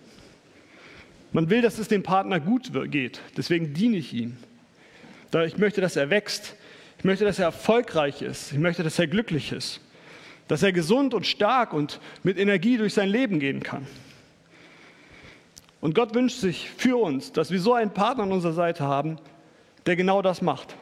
Man 1.31 1.49
will, 1.49 1.61
dass 1.61 1.77
es 1.77 1.87
dem 1.87 2.03
Partner 2.03 2.39
gut 2.39 2.71
geht, 2.91 3.21
deswegen 3.37 3.73
diene 3.73 3.97
ich 3.97 4.13
ihm. 4.13 4.37
Ich 5.45 5.57
möchte, 5.57 5.81
dass 5.81 5.95
er 5.95 6.09
wächst. 6.09 6.55
Ich 6.99 7.03
möchte, 7.03 7.25
dass 7.25 7.39
er 7.39 7.45
erfolgreich 7.45 8.21
ist. 8.21 8.51
Ich 8.51 8.59
möchte, 8.59 8.83
dass 8.83 8.99
er 8.99 9.07
glücklich 9.07 9.51
ist. 9.51 9.81
Dass 10.47 10.61
er 10.61 10.71
gesund 10.71 11.13
und 11.13 11.25
stark 11.25 11.73
und 11.73 11.99
mit 12.21 12.37
Energie 12.37 12.77
durch 12.77 12.93
sein 12.93 13.09
Leben 13.09 13.39
gehen 13.39 13.63
kann. 13.63 13.87
Und 15.83 15.93
Gott 15.93 16.15
wünscht 16.15 16.39
sich 16.39 16.69
für 16.71 16.97
uns, 16.97 17.31
dass 17.31 17.51
wir 17.51 17.59
so 17.59 17.73
einen 17.73 17.91
Partner 17.91 18.23
an 18.23 18.31
unserer 18.31 18.53
Seite 18.53 18.85
haben, 18.85 19.17
der 19.85 19.95
genau 19.95 20.23
das 20.23 20.41
macht 20.41 20.75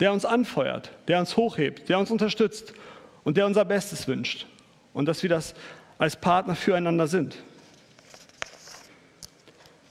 der 0.00 0.12
uns 0.12 0.24
anfeuert, 0.24 0.90
der 1.06 1.20
uns 1.20 1.36
hochhebt, 1.36 1.88
der 1.88 1.98
uns 1.98 2.10
unterstützt 2.10 2.72
und 3.22 3.36
der 3.36 3.46
unser 3.46 3.64
Bestes 3.64 4.08
wünscht. 4.08 4.46
Und 4.92 5.06
dass 5.06 5.22
wir 5.22 5.30
das 5.30 5.54
als 5.98 6.16
Partner 6.16 6.56
füreinander 6.56 7.06
sind. 7.06 7.36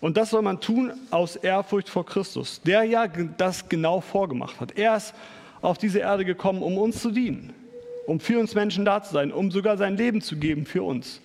Und 0.01 0.17
das 0.17 0.31
soll 0.31 0.41
man 0.41 0.59
tun 0.59 0.93
aus 1.11 1.35
Ehrfurcht 1.35 1.89
vor 1.89 2.05
Christus, 2.05 2.61
der 2.61 2.83
ja 2.83 3.07
das 3.07 3.69
genau 3.69 4.01
vorgemacht 4.01 4.59
hat. 4.59 4.77
Er 4.77 4.97
ist 4.97 5.13
auf 5.61 5.77
diese 5.77 5.99
Erde 5.99 6.25
gekommen, 6.25 6.63
um 6.63 6.77
uns 6.77 7.01
zu 7.01 7.11
dienen, 7.11 7.53
um 8.07 8.19
für 8.19 8.39
uns 8.39 8.55
Menschen 8.55 8.85
da 8.85 9.03
zu 9.03 9.13
sein, 9.13 9.31
um 9.31 9.51
sogar 9.51 9.77
sein 9.77 9.95
Leben 9.95 10.21
zu 10.21 10.37
geben 10.37 10.65
für 10.65 10.83
uns, 10.83 11.21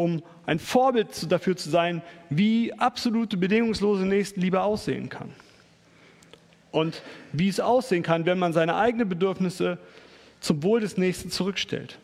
um 0.00 0.22
ein 0.46 0.58
Vorbild 0.58 1.30
dafür 1.30 1.56
zu 1.56 1.68
sein, 1.68 2.00
wie 2.30 2.72
absolute 2.72 3.36
bedingungslose 3.36 4.06
Nächstenliebe 4.06 4.62
aussehen 4.62 5.10
kann 5.10 5.30
und 6.70 7.02
wie 7.32 7.48
es 7.48 7.60
aussehen 7.60 8.02
kann, 8.02 8.24
wenn 8.24 8.38
man 8.38 8.54
seine 8.54 8.76
eigenen 8.76 9.10
Bedürfnisse 9.10 9.76
zum 10.40 10.62
Wohl 10.62 10.80
des 10.80 10.96
Nächsten 10.96 11.30
zurückstellt. 11.30 11.98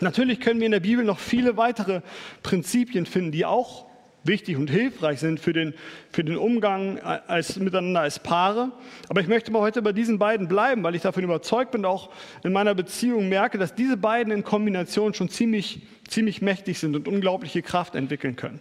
Natürlich 0.00 0.40
können 0.40 0.58
wir 0.58 0.66
in 0.66 0.72
der 0.72 0.80
Bibel 0.80 1.04
noch 1.04 1.20
viele 1.20 1.56
weitere 1.56 2.00
Prinzipien 2.42 3.06
finden, 3.06 3.30
die 3.30 3.46
auch 3.46 3.85
wichtig 4.26 4.56
und 4.56 4.70
hilfreich 4.70 5.20
sind 5.20 5.40
für 5.40 5.52
den, 5.52 5.74
für 6.10 6.24
den 6.24 6.36
Umgang 6.36 6.98
als, 7.00 7.56
miteinander 7.56 8.00
als 8.00 8.18
Paare. 8.18 8.72
Aber 9.08 9.20
ich 9.20 9.28
möchte 9.28 9.50
mal 9.50 9.60
heute 9.60 9.82
bei 9.82 9.92
diesen 9.92 10.18
beiden 10.18 10.48
bleiben, 10.48 10.82
weil 10.82 10.94
ich 10.94 11.02
davon 11.02 11.24
überzeugt 11.24 11.72
bin, 11.72 11.84
auch 11.84 12.10
in 12.42 12.52
meiner 12.52 12.74
Beziehung 12.74 13.28
merke, 13.28 13.58
dass 13.58 13.74
diese 13.74 13.96
beiden 13.96 14.32
in 14.32 14.44
Kombination 14.44 15.14
schon 15.14 15.28
ziemlich, 15.28 15.82
ziemlich 16.08 16.42
mächtig 16.42 16.78
sind 16.78 16.96
und 16.96 17.08
unglaubliche 17.08 17.62
Kraft 17.62 17.94
entwickeln 17.94 18.36
können. 18.36 18.60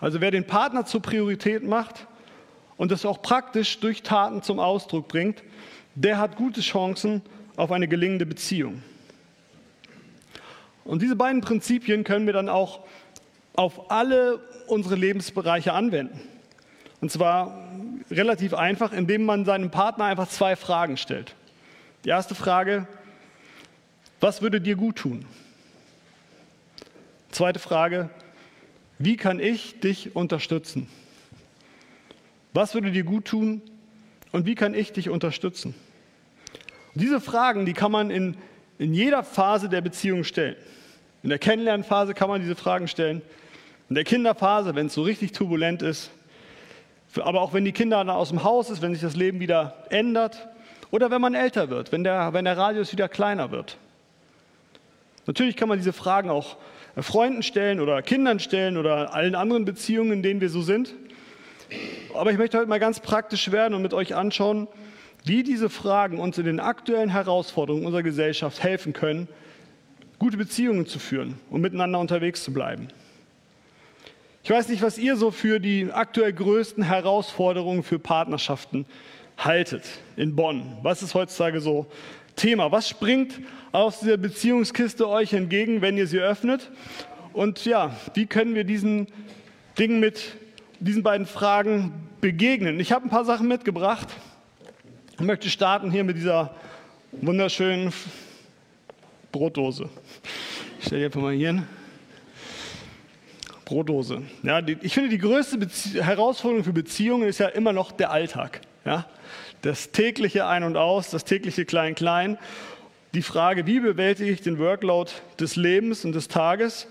Also 0.00 0.20
wer 0.20 0.30
den 0.30 0.46
Partner 0.46 0.84
zur 0.84 1.02
Priorität 1.02 1.62
macht, 1.62 2.06
und 2.76 2.90
das 2.90 3.04
auch 3.04 3.22
praktisch 3.22 3.78
durch 3.80 4.02
Taten 4.02 4.42
zum 4.42 4.58
Ausdruck 4.58 5.08
bringt, 5.08 5.42
der 5.94 6.18
hat 6.18 6.36
gute 6.36 6.60
Chancen 6.60 7.22
auf 7.56 7.70
eine 7.70 7.88
gelingende 7.88 8.26
Beziehung. 8.26 8.82
Und 10.84 11.00
diese 11.00 11.16
beiden 11.16 11.40
Prinzipien 11.40 12.04
können 12.04 12.26
wir 12.26 12.32
dann 12.32 12.48
auch 12.48 12.80
auf 13.54 13.90
alle 13.90 14.40
unsere 14.66 14.96
Lebensbereiche 14.96 15.72
anwenden. 15.72 16.20
Und 17.00 17.10
zwar 17.10 17.68
relativ 18.10 18.54
einfach, 18.54 18.92
indem 18.92 19.24
man 19.24 19.44
seinem 19.44 19.70
Partner 19.70 20.04
einfach 20.04 20.28
zwei 20.28 20.56
Fragen 20.56 20.96
stellt. 20.96 21.34
Die 22.04 22.08
erste 22.08 22.34
Frage, 22.34 22.86
was 24.20 24.42
würde 24.42 24.60
dir 24.60 24.76
gut 24.76 24.96
tun? 24.96 25.24
Zweite 27.30 27.58
Frage, 27.58 28.10
wie 28.98 29.16
kann 29.16 29.40
ich 29.40 29.80
dich 29.80 30.14
unterstützen? 30.14 30.88
Was 32.52 32.74
würde 32.74 32.92
dir 32.92 33.04
gut 33.04 33.24
tun 33.24 33.60
und 34.32 34.46
wie 34.46 34.54
kann 34.54 34.74
ich 34.74 34.92
dich 34.92 35.10
unterstützen? 35.10 35.74
Und 36.94 37.02
diese 37.02 37.20
Fragen, 37.20 37.66
die 37.66 37.72
kann 37.72 37.90
man 37.90 38.10
in, 38.10 38.36
in 38.78 38.94
jeder 38.94 39.24
Phase 39.24 39.68
der 39.68 39.80
Beziehung 39.80 40.24
stellen. 40.24 40.56
In 41.22 41.30
der 41.30 41.38
Kennenlernphase 41.38 42.14
kann 42.14 42.28
man 42.28 42.40
diese 42.40 42.54
Fragen 42.54 42.86
stellen. 42.86 43.22
In 43.88 43.94
der 43.94 44.04
Kinderphase, 44.04 44.74
wenn 44.74 44.86
es 44.86 44.94
so 44.94 45.02
richtig 45.02 45.32
turbulent 45.32 45.82
ist. 45.82 46.10
Aber 47.20 47.42
auch 47.42 47.52
wenn 47.52 47.64
die 47.64 47.72
Kinder 47.72 48.08
aus 48.14 48.30
dem 48.30 48.42
Haus 48.42 48.70
ist, 48.70 48.82
wenn 48.82 48.92
sich 48.92 49.02
das 49.02 49.14
Leben 49.14 49.40
wieder 49.40 49.84
ändert. 49.90 50.48
Oder 50.90 51.10
wenn 51.10 51.20
man 51.20 51.34
älter 51.34 51.70
wird, 51.70 51.92
wenn 51.92 52.04
der, 52.04 52.32
wenn 52.32 52.44
der 52.44 52.56
Radius 52.56 52.92
wieder 52.92 53.08
kleiner 53.08 53.50
wird. 53.50 53.76
Natürlich 55.26 55.56
kann 55.56 55.68
man 55.68 55.78
diese 55.78 55.92
Fragen 55.92 56.30
auch 56.30 56.56
Freunden 56.96 57.42
stellen 57.42 57.80
oder 57.80 58.00
Kindern 58.02 58.38
stellen 58.38 58.76
oder 58.76 59.14
allen 59.14 59.34
anderen 59.34 59.64
Beziehungen, 59.64 60.12
in 60.12 60.22
denen 60.22 60.40
wir 60.40 60.50
so 60.50 60.62
sind. 60.62 60.94
Aber 62.14 62.30
ich 62.30 62.38
möchte 62.38 62.58
heute 62.58 62.68
mal 62.68 62.78
ganz 62.78 63.00
praktisch 63.00 63.50
werden 63.50 63.74
und 63.74 63.82
mit 63.82 63.94
euch 63.94 64.14
anschauen, 64.14 64.68
wie 65.24 65.42
diese 65.42 65.70
Fragen 65.70 66.20
uns 66.20 66.38
in 66.38 66.44
den 66.44 66.60
aktuellen 66.60 67.08
Herausforderungen 67.08 67.86
unserer 67.86 68.02
Gesellschaft 68.02 68.62
helfen 68.62 68.92
können, 68.92 69.26
gute 70.18 70.36
Beziehungen 70.36 70.86
zu 70.86 70.98
führen 70.98 71.40
und 71.50 71.62
miteinander 71.62 71.98
unterwegs 71.98 72.44
zu 72.44 72.52
bleiben. 72.52 72.88
Ich 74.44 74.50
weiß 74.50 74.68
nicht, 74.68 74.82
was 74.82 74.98
ihr 74.98 75.16
so 75.16 75.30
für 75.30 75.58
die 75.58 75.90
aktuell 75.90 76.34
größten 76.34 76.84
Herausforderungen 76.84 77.82
für 77.82 77.98
Partnerschaften 77.98 78.84
haltet 79.38 79.84
in 80.16 80.36
Bonn. 80.36 80.76
Was 80.82 81.02
ist 81.02 81.14
heutzutage 81.14 81.62
so 81.62 81.86
Thema? 82.36 82.70
Was 82.70 82.86
springt 82.86 83.40
aus 83.72 84.00
dieser 84.00 84.18
Beziehungskiste 84.18 85.08
euch 85.08 85.32
entgegen, 85.32 85.80
wenn 85.80 85.96
ihr 85.96 86.06
sie 86.06 86.18
öffnet? 86.18 86.70
Und 87.32 87.64
ja, 87.64 87.96
wie 88.12 88.26
können 88.26 88.54
wir 88.54 88.64
diesen 88.64 89.06
Dingen 89.78 89.98
mit 89.98 90.36
diesen 90.78 91.02
beiden 91.02 91.26
Fragen 91.26 91.94
begegnen? 92.20 92.80
Ich 92.80 92.92
habe 92.92 93.06
ein 93.06 93.10
paar 93.10 93.24
Sachen 93.24 93.48
mitgebracht. 93.48 94.08
Ich 95.14 95.24
möchte 95.24 95.48
starten 95.48 95.90
hier 95.90 96.04
mit 96.04 96.18
dieser 96.18 96.54
wunderschönen 97.12 97.94
Brotdose. 99.32 99.88
Ich 100.80 100.84
stelle 100.84 101.00
die 101.00 101.06
einfach 101.06 101.22
mal 101.22 101.32
hier 101.32 101.46
hin. 101.46 101.66
Brotdose. 103.64 104.22
Ja, 104.42 104.60
die, 104.60 104.76
ich 104.82 104.94
finde, 104.94 105.10
die 105.10 105.18
größte 105.18 105.58
Bezie 105.58 106.02
Herausforderung 106.02 106.64
für 106.64 106.72
Beziehungen 106.72 107.28
ist 107.28 107.38
ja 107.38 107.48
immer 107.48 107.72
noch 107.72 107.92
der 107.92 108.10
Alltag. 108.10 108.60
Ja? 108.84 109.06
Das 109.62 109.90
tägliche 109.90 110.46
Ein 110.46 110.64
und 110.64 110.76
Aus, 110.76 111.10
das 111.10 111.24
tägliche 111.24 111.64
Klein-Klein. 111.64 112.38
Die 113.14 113.22
Frage, 113.22 113.66
wie 113.66 113.80
bewältige 113.80 114.30
ich 114.30 114.42
den 114.42 114.58
Workload 114.58 115.10
des 115.38 115.56
Lebens 115.56 116.04
und 116.04 116.12
des 116.12 116.28
Tages? 116.28 116.86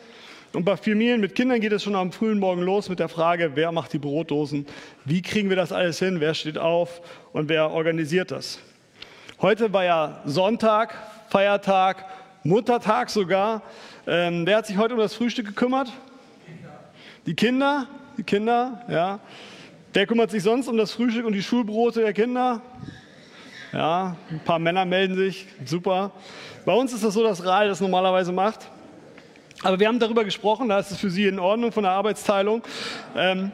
Und 0.53 0.65
bei 0.65 0.77
Familien 0.77 1.19
mit 1.19 1.35
Kindern 1.35 1.59
geht 1.61 1.71
es 1.71 1.83
schon 1.83 1.95
am 1.95 2.11
frühen 2.11 2.39
Morgen 2.39 2.61
los 2.61 2.87
mit 2.87 2.99
der 2.99 3.09
Frage, 3.09 3.51
wer 3.55 3.71
macht 3.71 3.91
die 3.93 3.97
Brotdosen? 3.97 4.67
Wie 5.03 5.21
kriegen 5.21 5.49
wir 5.49 5.55
das 5.55 5.71
alles 5.71 5.99
hin? 5.99 6.19
Wer 6.19 6.33
steht 6.35 6.57
auf 6.57 7.01
und 7.33 7.49
wer 7.49 7.71
organisiert 7.71 8.31
das? 8.31 8.59
Heute 9.41 9.73
war 9.73 9.83
ja 9.83 10.21
Sonntag, 10.25 10.95
Feiertag, 11.29 12.05
Muttertag 12.43 13.09
sogar. 13.09 13.63
Ähm, 14.05 14.45
wer 14.45 14.57
hat 14.57 14.67
sich 14.67 14.77
heute 14.77 14.93
um 14.93 14.99
das 14.99 15.15
Frühstück 15.15 15.47
gekümmert? 15.47 15.91
Die 17.25 17.35
Kinder, 17.35 17.87
die 18.17 18.23
Kinder, 18.23 18.81
ja. 18.89 19.19
Wer 19.93 20.05
kümmert 20.07 20.29
sich 20.29 20.43
sonst 20.43 20.67
um 20.67 20.75
das 20.75 20.91
Frühstück 20.91 21.25
und 21.25 21.31
die 21.31 21.41
Schulbrote 21.41 22.01
der 22.01 22.11
Kinder? 22.11 22.61
Ja, 23.71 24.17
ein 24.29 24.41
paar 24.43 24.59
Männer 24.59 24.83
melden 24.83 25.15
sich, 25.15 25.47
super. 25.63 26.11
Bei 26.65 26.73
uns 26.73 26.91
ist 26.91 27.01
das 27.01 27.13
so, 27.13 27.23
dass 27.23 27.45
Rahl 27.45 27.69
das 27.69 27.79
normalerweise 27.79 28.33
macht. 28.33 28.69
Aber 29.61 29.79
wir 29.79 29.87
haben 29.87 29.99
darüber 29.99 30.25
gesprochen, 30.25 30.67
da 30.67 30.79
ist 30.79 30.91
es 30.91 30.97
für 30.97 31.09
Sie 31.09 31.25
in 31.25 31.39
Ordnung 31.39 31.71
von 31.71 31.83
der 31.83 31.93
Arbeitsteilung. 31.93 32.61
Ähm, 33.15 33.51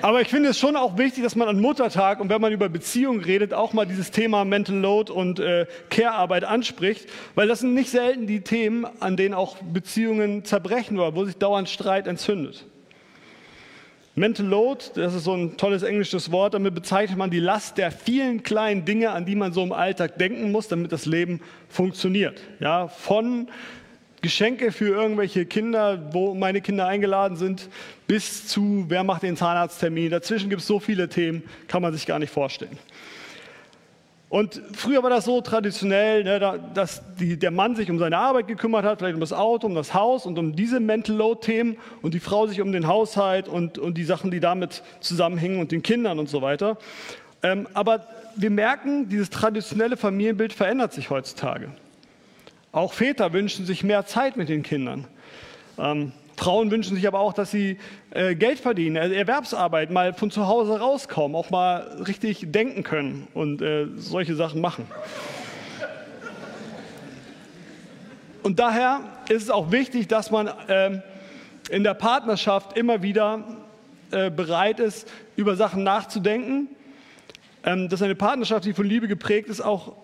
aber 0.00 0.22
ich 0.22 0.28
finde 0.28 0.48
es 0.48 0.58
schon 0.58 0.76
auch 0.76 0.96
wichtig, 0.96 1.24
dass 1.24 1.36
man 1.36 1.48
an 1.48 1.60
Muttertag 1.60 2.20
und 2.20 2.30
wenn 2.30 2.40
man 2.40 2.52
über 2.52 2.68
Beziehungen 2.68 3.20
redet, 3.20 3.52
auch 3.52 3.74
mal 3.74 3.84
dieses 3.84 4.12
Thema 4.12 4.44
Mental 4.46 4.76
Load 4.76 5.12
und 5.12 5.40
äh, 5.40 5.66
Care-Arbeit 5.90 6.44
anspricht, 6.44 7.06
weil 7.34 7.48
das 7.48 7.60
sind 7.60 7.74
nicht 7.74 7.90
selten 7.90 8.26
die 8.26 8.40
Themen, 8.40 8.86
an 9.00 9.16
denen 9.16 9.34
auch 9.34 9.56
Beziehungen 9.58 10.44
zerbrechen 10.44 10.98
oder 10.98 11.14
wo 11.16 11.24
sich 11.24 11.36
dauernd 11.36 11.68
Streit 11.68 12.06
entzündet. 12.06 12.64
Mental 14.18 14.44
Load, 14.44 14.84
das 14.94 15.14
ist 15.14 15.24
so 15.24 15.34
ein 15.34 15.56
tolles 15.56 15.82
englisches 15.82 16.32
Wort, 16.32 16.54
damit 16.54 16.74
bezeichnet 16.74 17.16
man 17.16 17.30
die 17.30 17.38
Last 17.38 17.78
der 17.78 17.92
vielen 17.92 18.42
kleinen 18.42 18.84
Dinge, 18.84 19.10
an 19.10 19.24
die 19.24 19.36
man 19.36 19.52
so 19.52 19.62
im 19.62 19.72
Alltag 19.72 20.18
denken 20.18 20.50
muss, 20.50 20.68
damit 20.68 20.92
das 20.92 21.06
Leben 21.06 21.40
funktioniert. 21.68 22.40
Ja, 22.58 22.88
von 22.88 23.48
Geschenke 24.20 24.72
für 24.72 24.88
irgendwelche 24.88 25.46
Kinder, 25.46 26.12
wo 26.12 26.34
meine 26.34 26.60
Kinder 26.60 26.88
eingeladen 26.88 27.36
sind, 27.36 27.68
bis 28.08 28.48
zu, 28.48 28.86
wer 28.88 29.04
macht 29.04 29.22
den 29.22 29.36
Zahnarzttermin. 29.36 30.10
Dazwischen 30.10 30.50
gibt 30.50 30.62
es 30.62 30.66
so 30.66 30.80
viele 30.80 31.08
Themen, 31.08 31.44
kann 31.68 31.82
man 31.82 31.92
sich 31.92 32.04
gar 32.04 32.18
nicht 32.18 32.32
vorstellen. 32.32 32.76
Und 34.28 34.60
früher 34.74 35.02
war 35.02 35.08
das 35.08 35.24
so 35.24 35.40
traditionell, 35.40 36.22
ne, 36.22 36.60
dass 36.74 37.02
die, 37.18 37.38
der 37.38 37.50
Mann 37.50 37.76
sich 37.76 37.90
um 37.90 37.98
seine 37.98 38.18
Arbeit 38.18 38.46
gekümmert 38.46 38.84
hat, 38.84 38.98
vielleicht 38.98 39.14
um 39.14 39.20
das 39.20 39.32
Auto, 39.32 39.66
um 39.66 39.74
das 39.74 39.94
Haus 39.94 40.26
und 40.26 40.38
um 40.38 40.54
diese 40.54 40.80
Mental 40.80 41.16
Load-Themen 41.16 41.78
und 42.02 42.12
die 42.12 42.20
Frau 42.20 42.46
sich 42.46 42.60
um 42.60 42.70
den 42.70 42.86
Haushalt 42.86 43.48
und, 43.48 43.78
und 43.78 43.96
die 43.96 44.04
Sachen, 44.04 44.30
die 44.30 44.40
damit 44.40 44.82
zusammenhängen 45.00 45.60
und 45.60 45.72
den 45.72 45.82
Kindern 45.82 46.18
und 46.18 46.28
so 46.28 46.42
weiter. 46.42 46.76
Ähm, 47.42 47.68
aber 47.72 48.06
wir 48.36 48.50
merken, 48.50 49.08
dieses 49.08 49.30
traditionelle 49.30 49.96
Familienbild 49.96 50.52
verändert 50.52 50.92
sich 50.92 51.08
heutzutage. 51.08 51.70
Auch 52.70 52.92
Väter 52.92 53.32
wünschen 53.32 53.64
sich 53.64 53.82
mehr 53.82 54.04
Zeit 54.04 54.36
mit 54.36 54.50
den 54.50 54.62
Kindern. 54.62 55.06
Ähm, 55.78 56.12
Frauen 56.38 56.70
wünschen 56.70 56.94
sich 56.94 57.06
aber 57.08 57.18
auch, 57.18 57.32
dass 57.32 57.50
sie 57.50 57.78
äh, 58.10 58.36
Geld 58.36 58.60
verdienen, 58.60 58.94
äh, 58.94 59.12
Erwerbsarbeit, 59.12 59.90
mal 59.90 60.14
von 60.14 60.30
zu 60.30 60.46
Hause 60.46 60.78
rauskommen, 60.78 61.34
auch 61.34 61.50
mal 61.50 62.02
richtig 62.06 62.52
denken 62.52 62.84
können 62.84 63.26
und 63.34 63.60
äh, 63.60 63.88
solche 63.96 64.36
Sachen 64.36 64.60
machen. 64.60 64.86
Und 68.44 68.60
daher 68.60 69.00
ist 69.28 69.42
es 69.42 69.50
auch 69.50 69.72
wichtig, 69.72 70.06
dass 70.06 70.30
man 70.30 70.48
ähm, 70.68 71.02
in 71.70 71.82
der 71.82 71.94
Partnerschaft 71.94 72.76
immer 72.76 73.02
wieder 73.02 73.44
äh, 74.12 74.30
bereit 74.30 74.78
ist, 74.78 75.10
über 75.34 75.56
Sachen 75.56 75.82
nachzudenken. 75.82 76.68
Ähm, 77.64 77.88
dass 77.88 78.00
eine 78.00 78.14
Partnerschaft, 78.14 78.64
die 78.64 78.72
von 78.72 78.86
Liebe 78.86 79.08
geprägt 79.08 79.48
ist, 79.48 79.60
auch 79.60 79.96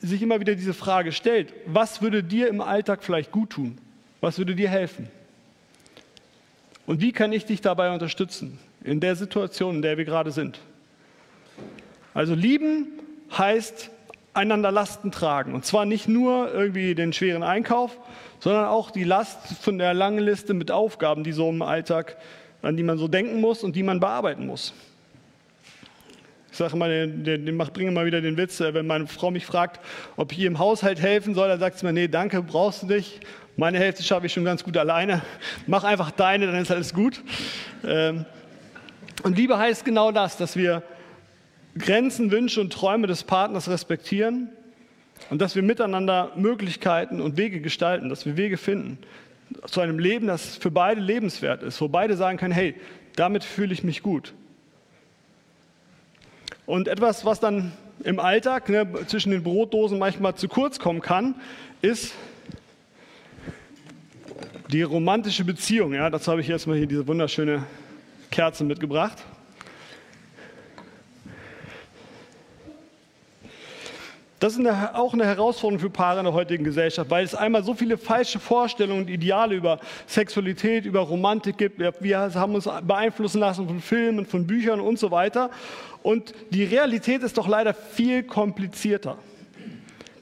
sich 0.00 0.20
immer 0.22 0.40
wieder 0.40 0.56
diese 0.56 0.74
Frage 0.74 1.12
stellt, 1.12 1.54
was 1.66 2.02
würde 2.02 2.24
dir 2.24 2.48
im 2.48 2.60
Alltag 2.60 3.04
vielleicht 3.04 3.30
gut 3.30 3.50
tun? 3.50 3.78
Was 4.20 4.38
würde 4.38 4.56
dir 4.56 4.68
helfen? 4.68 5.08
Und 6.88 7.02
wie 7.02 7.12
kann 7.12 7.34
ich 7.34 7.44
dich 7.44 7.60
dabei 7.60 7.92
unterstützen, 7.92 8.58
in 8.82 8.98
der 8.98 9.14
Situation, 9.14 9.76
in 9.76 9.82
der 9.82 9.98
wir 9.98 10.06
gerade 10.06 10.32
sind? 10.32 10.58
Also 12.14 12.34
lieben 12.34 12.86
heißt 13.36 13.90
einander 14.32 14.72
Lasten 14.72 15.10
tragen. 15.10 15.52
Und 15.52 15.66
zwar 15.66 15.84
nicht 15.84 16.08
nur 16.08 16.50
irgendwie 16.50 16.94
den 16.94 17.12
schweren 17.12 17.42
Einkauf, 17.42 17.98
sondern 18.40 18.64
auch 18.64 18.90
die 18.90 19.04
Last 19.04 19.48
von 19.60 19.76
der 19.76 19.92
langen 19.92 20.20
Liste 20.20 20.54
mit 20.54 20.70
Aufgaben, 20.70 21.24
die 21.24 21.32
so 21.32 21.50
im 21.50 21.60
Alltag, 21.60 22.16
an 22.62 22.78
die 22.78 22.82
man 22.82 22.96
so 22.96 23.06
denken 23.06 23.42
muss 23.42 23.62
und 23.62 23.76
die 23.76 23.82
man 23.82 24.00
bearbeiten 24.00 24.46
muss. 24.46 24.72
Ich 26.58 26.60
sage 26.60 26.76
mal, 26.76 26.90
den, 26.90 27.22
den, 27.22 27.56
bringe 27.56 27.92
mal 27.92 28.04
wieder 28.04 28.20
den 28.20 28.36
Witz, 28.36 28.58
äh, 28.58 28.74
wenn 28.74 28.84
meine 28.84 29.06
Frau 29.06 29.30
mich 29.30 29.46
fragt, 29.46 29.78
ob 30.16 30.32
ich 30.32 30.40
ihr 30.40 30.48
im 30.48 30.58
Haushalt 30.58 31.00
helfen 31.00 31.32
soll, 31.32 31.46
dann 31.46 31.60
sagt 31.60 31.78
sie 31.78 31.86
mir, 31.86 31.92
nee, 31.92 32.08
danke, 32.08 32.42
brauchst 32.42 32.82
du 32.82 32.86
nicht. 32.86 33.20
Meine 33.56 33.78
Hälfte 33.78 34.02
schaffe 34.02 34.26
ich 34.26 34.32
schon 34.32 34.44
ganz 34.44 34.64
gut 34.64 34.76
alleine. 34.76 35.22
Mach 35.68 35.84
einfach 35.84 36.10
deine, 36.10 36.46
dann 36.46 36.56
ist 36.56 36.72
alles 36.72 36.92
gut. 36.92 37.22
Ähm, 37.86 38.24
und 39.22 39.36
Liebe 39.36 39.56
heißt 39.56 39.84
genau 39.84 40.10
das, 40.10 40.36
dass 40.36 40.56
wir 40.56 40.82
Grenzen, 41.78 42.32
Wünsche 42.32 42.60
und 42.60 42.72
Träume 42.72 43.06
des 43.06 43.22
Partners 43.22 43.70
respektieren 43.70 44.48
und 45.30 45.40
dass 45.40 45.54
wir 45.54 45.62
miteinander 45.62 46.32
Möglichkeiten 46.34 47.20
und 47.20 47.36
Wege 47.36 47.60
gestalten, 47.60 48.08
dass 48.08 48.26
wir 48.26 48.36
Wege 48.36 48.56
finden 48.56 48.98
zu 49.66 49.80
einem 49.80 50.00
Leben, 50.00 50.26
das 50.26 50.56
für 50.56 50.72
beide 50.72 51.00
lebenswert 51.00 51.62
ist, 51.62 51.80
wo 51.80 51.86
beide 51.86 52.16
sagen 52.16 52.36
können, 52.36 52.52
hey, 52.52 52.74
damit 53.14 53.44
fühle 53.44 53.72
ich 53.72 53.84
mich 53.84 54.02
gut. 54.02 54.34
Und 56.68 56.86
etwas, 56.86 57.24
was 57.24 57.40
dann 57.40 57.72
im 58.04 58.20
Alltag 58.20 58.68
ne, 58.68 58.86
zwischen 59.06 59.30
den 59.30 59.42
Brotdosen 59.42 59.98
manchmal 59.98 60.34
zu 60.34 60.48
kurz 60.48 60.78
kommen 60.78 61.00
kann, 61.00 61.34
ist 61.80 62.12
die 64.70 64.82
romantische 64.82 65.44
Beziehung. 65.44 65.94
Ja, 65.94 66.10
dazu 66.10 66.30
habe 66.30 66.42
ich 66.42 66.48
jetzt 66.48 66.66
mal 66.66 66.76
hier 66.76 66.86
diese 66.86 67.08
wunderschöne 67.08 67.64
Kerze 68.30 68.64
mitgebracht. 68.64 69.16
Das 74.38 74.52
ist 74.52 74.60
eine, 74.60 74.94
auch 74.94 75.14
eine 75.14 75.26
Herausforderung 75.26 75.80
für 75.80 75.90
Paare 75.90 76.20
in 76.20 76.24
der 76.24 76.32
heutigen 76.32 76.62
Gesellschaft, 76.62 77.10
weil 77.10 77.24
es 77.24 77.34
einmal 77.34 77.64
so 77.64 77.74
viele 77.74 77.98
falsche 77.98 78.38
Vorstellungen 78.38 79.02
und 79.02 79.10
Ideale 79.10 79.56
über 79.56 79.80
Sexualität, 80.06 80.84
über 80.84 81.00
Romantik 81.00 81.58
gibt. 81.58 81.80
Wir, 81.80 81.92
wir 81.98 82.32
haben 82.34 82.54
uns 82.54 82.68
beeinflussen 82.82 83.40
lassen 83.40 83.66
von 83.66 83.80
Filmen, 83.80 84.26
von 84.26 84.46
Büchern 84.46 84.78
und 84.80 84.98
so 84.98 85.10
weiter. 85.10 85.50
Und 86.04 86.34
die 86.50 86.62
Realität 86.62 87.24
ist 87.24 87.36
doch 87.36 87.48
leider 87.48 87.74
viel 87.74 88.22
komplizierter. 88.22 89.18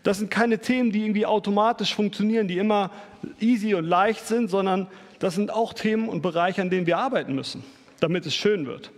Das 0.02 0.18
sind 0.18 0.30
keine 0.30 0.60
Themen, 0.60 0.92
die 0.92 1.02
irgendwie 1.02 1.26
automatisch 1.26 1.94
funktionieren, 1.94 2.48
die 2.48 2.56
immer 2.56 2.90
easy 3.38 3.74
und 3.74 3.84
leicht 3.84 4.26
sind, 4.26 4.48
sondern 4.48 4.86
das 5.18 5.34
sind 5.34 5.52
auch 5.52 5.74
Themen 5.74 6.08
und 6.08 6.22
Bereiche, 6.22 6.62
an 6.62 6.70
denen 6.70 6.86
wir 6.86 6.96
arbeiten 6.96 7.34
müssen, 7.34 7.64
damit 8.00 8.24
es 8.24 8.34
schön 8.34 8.66
wird. 8.66 8.92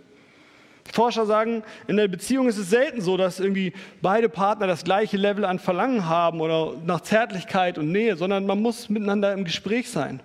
Forscher 0.91 1.25
sagen, 1.25 1.63
in 1.87 1.97
der 1.97 2.07
Beziehung 2.07 2.47
ist 2.47 2.57
es 2.57 2.69
selten 2.69 3.01
so, 3.01 3.15
dass 3.15 3.39
irgendwie 3.39 3.73
beide 4.01 4.29
Partner 4.29 4.67
das 4.67 4.83
gleiche 4.83 5.17
Level 5.17 5.45
an 5.45 5.59
Verlangen 5.59 6.07
haben 6.07 6.41
oder 6.41 6.73
nach 6.85 7.01
Zärtlichkeit 7.01 7.77
und 7.77 7.91
Nähe, 7.91 8.15
sondern 8.15 8.45
man 8.45 8.61
muss 8.61 8.89
miteinander 8.89 9.33
im 9.33 9.43
Gespräch 9.43 9.89
sein. 9.89 10.21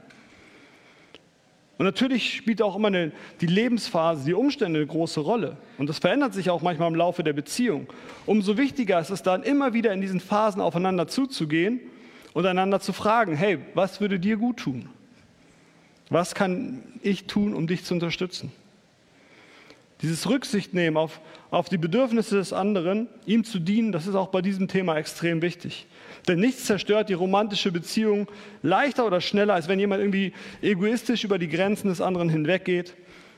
Und 1.77 1.87
natürlich 1.87 2.35
spielt 2.35 2.63
auch 2.63 2.77
immer 2.77 2.89
eine, 2.89 3.11
die 3.41 3.47
Lebensphase, 3.47 4.25
die 4.25 4.35
Umstände 4.35 4.79
eine 4.79 4.87
große 4.87 5.21
Rolle. 5.21 5.57
Und 5.77 5.89
das 5.89 5.99
verändert 5.99 6.33
sich 6.33 6.49
auch 6.49 6.63
manchmal 6.63 6.89
im 6.89 6.95
Laufe 6.95 7.25
der 7.25 7.33
Beziehung. 7.33 7.89
Umso 8.27 8.57
wichtiger 8.57 9.01
ist 9.01 9.11
es 9.11 9.23
dann 9.23 9.43
immer 9.43 9.75
wieder 9.75 9.93
in 9.93 10.01
diesen 10.01 10.21
Phasen 10.21 10.63
aufeinander 10.63 11.09
zuzugehen 11.09 11.81
und 12.33 12.47
einander 12.47 12.81
zu 12.81 12.93
fragen, 12.93 13.35
hey, 13.35 13.59
was 13.75 14.01
würde 14.01 14.21
dir 14.21 14.37
gut 14.37 14.59
tun? 14.59 14.89
Was 16.11 16.35
kann 16.35 16.83
ich 17.03 17.27
tun, 17.27 17.55
um 17.55 17.67
dich 17.67 17.85
zu 17.85 17.95
unterstützen? 17.95 18.53
Dieses 20.05 20.29
Rücksicht 20.29 20.75
nehmen 20.75 20.99
auf, 20.99 21.19
auf 21.51 21.71
die 21.71 21.79
Bedürfnisse 21.79 22.37
des 22.37 22.53
anderen, 22.53 23.09
ihm 23.25 23.43
zu 23.43 23.59
dienen, 23.59 23.91
das 23.91 24.07
ist 24.07 24.15
auch 24.17 24.27
bei 24.27 24.43
diesem 24.43 24.69
Thema 24.69 24.99
extrem 24.99 25.41
wichtig. 25.41 25.87
Denn 26.29 26.41
nichts 26.41 26.67
zerstört 26.67 27.09
die 27.09 27.15
romantische 27.15 27.73
Beziehung 27.73 28.29
leichter 28.63 29.07
oder 29.07 29.23
schneller, 29.23 29.55
als 29.55 29.67
wenn 29.67 29.81
jemand 29.81 30.03
irgendwie 30.03 30.35
egoistisch 30.61 31.25
über 31.25 31.39
die 31.39 31.49
Grenzen 31.49 31.89
des 31.89 32.03
anderen 32.03 32.29
hinweggeht, 32.29 32.95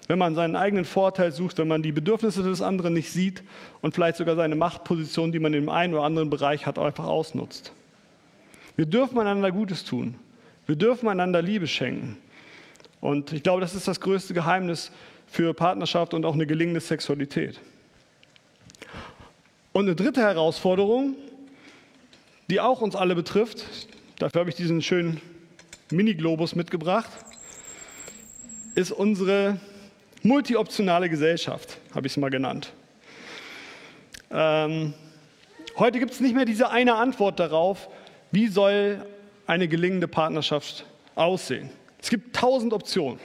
wenn 0.09 0.19
man 0.19 0.35
seinen 0.35 0.57
eigenen 0.57 0.85
Vorteil 0.85 1.31
sucht, 1.31 1.59
wenn 1.59 1.69
man 1.69 1.85
die 1.85 1.93
Bedürfnisse 1.93 2.43
des 2.43 2.63
anderen 2.63 2.95
nicht 2.95 3.13
sieht 3.13 3.45
und 3.81 3.95
vielleicht 3.95 4.17
sogar 4.17 4.35
seine 4.35 4.57
Machtposition, 4.57 5.31
die 5.31 5.39
man 5.39 5.55
im 5.55 5.69
einen 5.69 5.95
oder 5.95 6.03
anderen 6.03 6.31
Bereich 6.31 6.67
hat, 6.67 6.81
einfach 6.81 7.05
ausnutzt. 7.05 7.71
Wir 8.75 8.87
dürfen 8.87 9.21
einander 9.21 9.53
Gutes 9.53 9.85
tun. 9.85 10.17
Wir 10.67 10.75
dürfen 10.75 11.09
einander 11.09 11.43
Liebe 11.43 11.69
schenken. 11.69 12.17
Und 13.01 13.33
ich 13.33 13.45
glaube, 13.45 13.61
das 13.61 13.77
ist 13.77 13.87
das 13.87 14.01
größte 14.01 14.35
Geheimnis 14.35 14.91
für 15.27 15.55
Partnerschaft 15.55 16.15
und 16.15 16.25
auch 16.25 16.35
eine 16.35 16.47
gelingende 16.47 16.81
Sexualität. 16.81 17.61
Und 19.73 19.87
eine 19.87 19.95
dritte 19.95 20.23
Herausforderung, 20.23 21.17
die 22.49 22.61
auch 22.61 22.81
uns 22.81 22.97
alle 22.97 23.15
betrifft. 23.15 23.65
Dafür 24.19 24.41
habe 24.41 24.51
ich 24.51 24.57
diesen 24.57 24.81
schönen 24.81 25.21
Mini-Globus 25.91 26.55
mitgebracht. 26.55 27.11
Ist 28.75 28.93
unsere 28.93 29.61
multioptionale 30.23 31.09
Gesellschaft, 31.09 31.79
habe 31.95 32.07
ich 32.07 32.15
es 32.15 32.17
mal 32.17 32.31
genannt. 32.31 32.73
Ähm, 34.31 34.95
heute 35.77 35.99
gibt 35.99 36.13
es 36.13 36.21
nicht 36.21 36.35
mehr 36.35 36.45
diese 36.45 36.71
eine 36.71 36.95
Antwort 36.95 37.39
darauf, 37.39 37.89
wie 38.33 38.49
soll 38.49 39.05
eine 39.47 39.69
gelingende 39.69 40.09
Partnerschaft 40.09 40.85
aussehen. 41.15 41.71
Es 42.01 42.11
gibt 42.11 42.35
tausend 42.35 42.73
Optionen. 42.73 43.19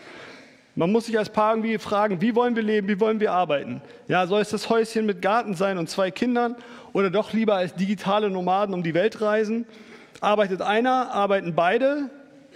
Man 0.74 0.90
muss 0.92 1.08
sich 1.08 1.18
als 1.18 1.30
Paar 1.30 1.54
irgendwie 1.54 1.78
fragen, 1.78 2.22
wie 2.22 2.34
wollen 2.34 2.56
wir 2.56 2.64
leben, 2.64 2.88
wie 2.88 3.00
wollen 3.00 3.20
wir 3.20 3.34
arbeiten? 3.34 3.82
Ja, 4.08 4.26
soll 4.26 4.42
es 4.42 4.50
das 4.50 4.70
Häuschen 4.70 5.06
mit 5.06 5.22
Garten 5.22 5.54
sein 5.54 5.78
und 5.78 5.90
zwei 5.90 6.12
Kindern 6.12 6.56
oder 6.94 7.10
doch 7.10 7.34
lieber 7.34 7.56
als 7.56 7.76
digitale 7.76 8.30
Nomaden 8.30 8.74
um 8.74 8.82
die 8.82 8.94
Welt 8.94 9.20
reisen? 9.20 9.66
Arbeitet 10.22 10.62
einer, 10.62 11.12
arbeiten 11.12 11.56
beide, 11.56 12.10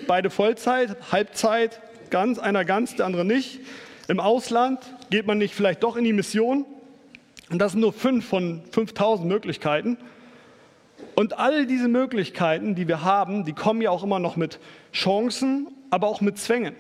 beide 0.08 0.30
Vollzeit, 0.30 0.96
Halbzeit, 1.12 1.82
ganz, 2.10 2.40
einer 2.40 2.64
ganz, 2.64 2.96
der 2.96 3.06
andere 3.06 3.26
nicht. 3.26 3.60
Im 4.08 4.22
Ausland 4.22 4.80
geht 5.10 5.28
man 5.28 5.38
nicht 5.38 5.54
vielleicht 5.54 5.84
doch 5.84 5.98
in 5.98 6.06
die 6.06 6.14
Mission. 6.14 6.66
Und 7.50 7.60
das 7.60 7.74
sind 7.74 7.82
nur 7.82 7.92
fünf 7.92 8.26
von 8.26 8.62
5000 8.72 9.28
Möglichkeiten. 9.28 9.98
Und 11.16 11.38
all 11.38 11.66
diese 11.66 11.90
Möglichkeiten, 11.90 12.76
die 12.76 12.88
wir 12.88 13.04
haben, 13.04 13.44
die 13.44 13.54
kommen 13.54 13.82
ja 13.82 13.90
auch 13.90 14.04
immer 14.04 14.20
noch 14.20 14.38
mit 14.38 14.60
Chancen, 14.94 15.68
aber 15.90 16.08
auch 16.08 16.22
mit 16.22 16.38
Zwängen. 16.38 16.76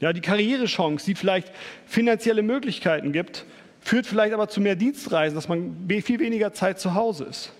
Ja, 0.00 0.12
die 0.14 0.22
Karrierechance, 0.22 1.04
die 1.04 1.14
vielleicht 1.14 1.52
finanzielle 1.86 2.42
Möglichkeiten 2.42 3.12
gibt, 3.12 3.44
führt 3.80 4.06
vielleicht 4.06 4.32
aber 4.32 4.48
zu 4.48 4.60
mehr 4.60 4.74
Dienstreisen, 4.74 5.34
dass 5.34 5.48
man 5.48 5.86
viel 6.02 6.18
weniger 6.18 6.52
Zeit 6.52 6.80
zu 6.80 6.94
Hause 6.94 7.24
ist. 7.24 7.52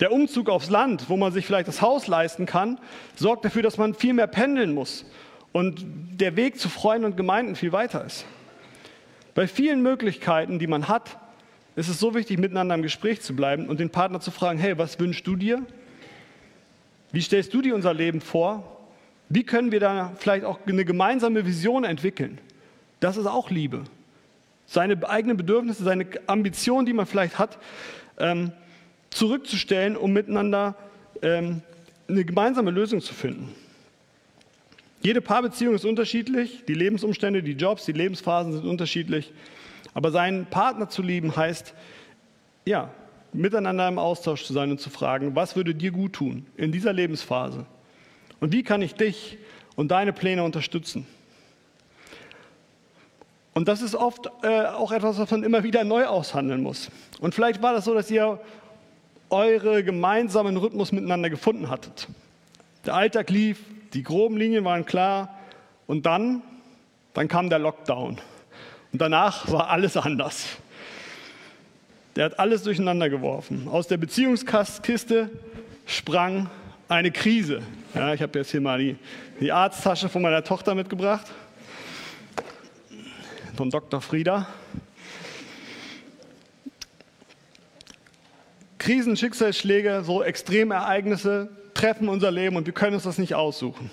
Der 0.00 0.12
Umzug 0.12 0.48
aufs 0.48 0.70
Land, 0.70 1.08
wo 1.08 1.16
man 1.16 1.32
sich 1.32 1.46
vielleicht 1.46 1.68
das 1.68 1.82
Haus 1.82 2.06
leisten 2.06 2.46
kann, 2.46 2.78
sorgt 3.16 3.44
dafür, 3.44 3.62
dass 3.62 3.78
man 3.78 3.94
viel 3.94 4.14
mehr 4.14 4.28
pendeln 4.28 4.72
muss 4.72 5.04
und 5.52 5.84
der 6.20 6.36
Weg 6.36 6.58
zu 6.58 6.68
Freunden 6.68 7.04
und 7.04 7.16
Gemeinden 7.16 7.56
viel 7.56 7.72
weiter 7.72 8.04
ist. 8.04 8.24
Bei 9.34 9.48
vielen 9.48 9.82
Möglichkeiten, 9.82 10.58
die 10.58 10.66
man 10.66 10.88
hat, 10.88 11.18
ist 11.74 11.88
es 11.88 12.00
so 12.00 12.14
wichtig, 12.14 12.38
miteinander 12.38 12.74
im 12.74 12.82
Gespräch 12.82 13.20
zu 13.22 13.34
bleiben 13.34 13.68
und 13.68 13.78
den 13.80 13.90
Partner 13.90 14.20
zu 14.20 14.30
fragen, 14.30 14.58
hey, 14.58 14.78
was 14.78 14.98
wünschst 14.98 15.26
du 15.26 15.36
dir? 15.36 15.64
Wie 17.12 17.22
stellst 17.22 17.54
du 17.54 17.62
dir 17.62 17.74
unser 17.74 17.94
Leben 17.94 18.20
vor? 18.20 18.77
Wie 19.28 19.44
können 19.44 19.72
wir 19.72 19.80
da 19.80 20.12
vielleicht 20.18 20.44
auch 20.44 20.58
eine 20.66 20.84
gemeinsame 20.84 21.44
Vision 21.44 21.84
entwickeln? 21.84 22.38
Das 23.00 23.16
ist 23.16 23.26
auch 23.26 23.50
Liebe. 23.50 23.84
Seine 24.66 25.08
eigenen 25.08 25.36
Bedürfnisse, 25.36 25.84
seine 25.84 26.06
Ambitionen, 26.26 26.86
die 26.86 26.92
man 26.92 27.06
vielleicht 27.06 27.38
hat, 27.38 27.58
ähm, 28.18 28.52
zurückzustellen, 29.10 29.96
um 29.96 30.12
miteinander 30.12 30.76
ähm, 31.22 31.62
eine 32.08 32.24
gemeinsame 32.24 32.70
Lösung 32.70 33.00
zu 33.00 33.14
finden. 33.14 33.54
Jede 35.00 35.20
Paarbeziehung 35.20 35.74
ist 35.74 35.84
unterschiedlich, 35.84 36.64
die 36.66 36.74
Lebensumstände, 36.74 37.42
die 37.42 37.52
Jobs, 37.52 37.84
die 37.84 37.92
Lebensphasen 37.92 38.52
sind 38.52 38.64
unterschiedlich. 38.64 39.32
Aber 39.94 40.10
seinen 40.10 40.46
Partner 40.46 40.88
zu 40.88 41.02
lieben 41.02 41.36
heißt, 41.36 41.72
ja, 42.64 42.90
miteinander 43.32 43.86
im 43.88 43.98
Austausch 43.98 44.44
zu 44.44 44.52
sein 44.52 44.70
und 44.70 44.80
zu 44.80 44.90
fragen, 44.90 45.34
was 45.36 45.54
würde 45.54 45.74
dir 45.74 45.92
gut 45.92 46.14
tun 46.14 46.46
in 46.56 46.72
dieser 46.72 46.92
Lebensphase? 46.92 47.66
Und 48.40 48.52
wie 48.52 48.62
kann 48.62 48.82
ich 48.82 48.94
dich 48.94 49.38
und 49.76 49.88
deine 49.90 50.12
Pläne 50.12 50.44
unterstützen? 50.44 51.06
Und 53.54 53.66
das 53.66 53.82
ist 53.82 53.96
oft 53.96 54.30
äh, 54.42 54.66
auch 54.66 54.92
etwas, 54.92 55.18
was 55.18 55.30
man 55.30 55.42
immer 55.42 55.64
wieder 55.64 55.82
neu 55.82 56.06
aushandeln 56.06 56.62
muss. 56.62 56.90
Und 57.20 57.34
vielleicht 57.34 57.60
war 57.60 57.72
das 57.72 57.86
so, 57.86 57.94
dass 57.94 58.10
ihr 58.10 58.40
eure 59.30 59.82
gemeinsamen 59.82 60.56
Rhythmus 60.56 60.92
miteinander 60.92 61.28
gefunden 61.28 61.68
hattet. 61.68 62.06
Der 62.86 62.94
Alltag 62.94 63.30
lief, 63.30 63.58
die 63.92 64.02
groben 64.02 64.36
Linien 64.36 64.64
waren 64.64 64.86
klar 64.86 65.38
und 65.86 66.06
dann, 66.06 66.42
dann 67.14 67.28
kam 67.28 67.50
der 67.50 67.58
Lockdown. 67.58 68.20
Und 68.92 69.02
danach 69.02 69.50
war 69.50 69.70
alles 69.70 69.96
anders. 69.96 70.46
Der 72.16 72.26
hat 72.26 72.38
alles 72.38 72.62
durcheinander 72.62 73.10
geworfen. 73.10 73.68
Aus 73.68 73.86
der 73.86 73.96
Beziehungskiste 73.96 75.30
sprang 75.86 76.48
eine 76.88 77.10
Krise. 77.10 77.62
Ja, 77.94 78.14
ich 78.14 78.22
habe 78.22 78.38
jetzt 78.38 78.50
hier 78.50 78.60
mal 78.60 78.78
die, 78.78 78.96
die 79.40 79.52
Arzttasche 79.52 80.08
von 80.08 80.22
meiner 80.22 80.42
Tochter 80.42 80.74
mitgebracht, 80.74 81.26
von 83.56 83.70
Dr. 83.70 84.00
Frieda. 84.00 84.46
Krisen, 88.78 89.16
Schicksalsschläge, 89.16 90.02
so 90.04 90.22
Extremereignisse 90.22 91.50
treffen 91.74 92.08
unser 92.08 92.30
Leben 92.30 92.56
und 92.56 92.66
wir 92.66 92.72
können 92.72 92.94
uns 92.94 93.04
das 93.04 93.18
nicht 93.18 93.34
aussuchen. 93.34 93.90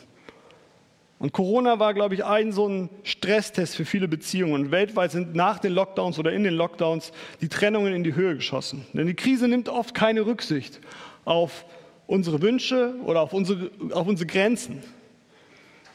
Und 1.18 1.34
Corona 1.34 1.80
war, 1.80 1.94
glaube 1.94 2.14
ich, 2.14 2.24
ein 2.24 2.52
so 2.52 2.68
ein 2.68 2.90
Stresstest 3.04 3.76
für 3.76 3.86
viele 3.86 4.08
Beziehungen. 4.08 4.54
Und 4.54 4.72
weltweit 4.72 5.12
sind 5.12 5.34
nach 5.34 5.60
den 5.60 5.74
Lockdowns 5.74 6.20
oder 6.20 6.32
in 6.32 6.44
den 6.44 6.54
Lockdowns 6.54 7.12
die 7.42 7.48
Trennungen 7.50 7.94
in 7.94 8.04
die 8.04 8.16
Höhe 8.16 8.36
geschossen. 8.36 8.86
Denn 8.94 9.08
die 9.08 9.16
Krise 9.16 9.48
nimmt 9.48 9.70
oft 9.70 9.96
keine 9.96 10.26
Rücksicht 10.26 10.80
auf 11.24 11.66
unsere 12.08 12.42
Wünsche 12.42 12.94
oder 13.06 13.22
auf 13.22 13.34
unsere, 13.34 13.72
auf 13.92 14.08
unsere 14.08 14.28
Grenzen. 14.28 14.84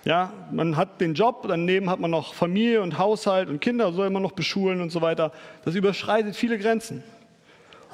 Ja, 0.05 0.33
man 0.51 0.77
hat 0.77 1.01
den 1.01 1.15
Job, 1.15 1.45
daneben 1.47 1.91
hat 1.91 2.01
man 2.01 2.11
noch 2.11 2.33
Familie 2.33 2.81
und 2.81 2.99
Haushalt 2.99 3.49
und 3.49 3.61
Kinder, 3.61 3.93
soll 3.93 4.09
man 4.11 4.23
noch 4.23 4.33
beschulen 4.33 4.81
und 4.81 4.91
so 4.91 5.03
weiter. 5.03 5.33
Das 5.65 5.75
überschreitet 5.75 6.37
viele 6.37 6.59
Grenzen. 6.59 7.03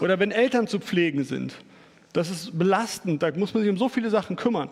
Oder 0.00 0.20
wenn 0.20 0.30
Eltern 0.30 0.68
zu 0.68 0.78
pflegen 0.78 1.24
sind, 1.24 1.54
das 2.12 2.30
ist 2.30 2.56
belastend, 2.56 3.22
da 3.22 3.30
muss 3.32 3.54
man 3.54 3.62
sich 3.62 3.70
um 3.70 3.76
so 3.76 3.88
viele 3.88 4.08
Sachen 4.10 4.36
kümmern. 4.36 4.68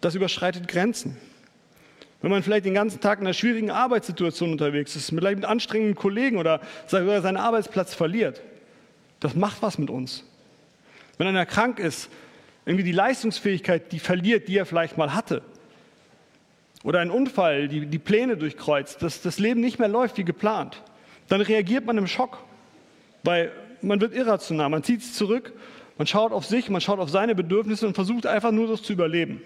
Das 0.00 0.14
überschreitet 0.14 0.68
Grenzen. 0.68 1.16
Wenn 2.20 2.30
man 2.30 2.42
vielleicht 2.42 2.66
den 2.66 2.74
ganzen 2.74 3.00
Tag 3.00 3.20
in 3.20 3.26
einer 3.26 3.34
schwierigen 3.34 3.70
Arbeitssituation 3.70 4.52
unterwegs 4.52 4.96
ist, 4.96 5.10
vielleicht 5.10 5.36
mit 5.36 5.44
anstrengenden 5.44 5.94
Kollegen 5.94 6.38
oder 6.38 6.60
seinen 6.86 7.36
Arbeitsplatz 7.36 7.94
verliert, 7.94 8.42
das 9.20 9.34
macht 9.34 9.62
was 9.62 9.78
mit 9.78 9.90
uns. 9.90 10.24
Wenn 11.18 11.26
einer 11.26 11.46
krank 11.46 11.78
ist, 11.78 12.10
irgendwie 12.66 12.84
die 12.84 12.92
Leistungsfähigkeit, 12.92 13.92
die 13.92 14.00
verliert, 14.00 14.48
die 14.48 14.58
er 14.58 14.66
vielleicht 14.66 14.98
mal 14.98 15.14
hatte. 15.14 15.42
Oder 16.82 17.00
ein 17.00 17.10
Unfall, 17.10 17.68
die, 17.68 17.86
die 17.86 17.98
Pläne 17.98 18.36
durchkreuzt, 18.36 19.02
dass 19.02 19.22
das 19.22 19.38
Leben 19.38 19.60
nicht 19.60 19.78
mehr 19.78 19.88
läuft 19.88 20.18
wie 20.18 20.24
geplant. 20.24 20.82
Dann 21.28 21.40
reagiert 21.40 21.86
man 21.86 21.96
im 21.96 22.06
Schock, 22.06 22.38
weil 23.22 23.52
man 23.82 24.00
wird 24.00 24.14
irrational, 24.14 24.68
man 24.68 24.82
zieht 24.82 25.02
sich 25.02 25.14
zurück, 25.14 25.52
man 25.96 26.06
schaut 26.06 26.32
auf 26.32 26.44
sich, 26.44 26.68
man 26.68 26.80
schaut 26.80 26.98
auf 26.98 27.08
seine 27.08 27.34
Bedürfnisse 27.34 27.86
und 27.86 27.94
versucht 27.94 28.26
einfach 28.26 28.50
nur 28.50 28.68
das 28.68 28.82
zu 28.82 28.92
überleben. 28.92 29.40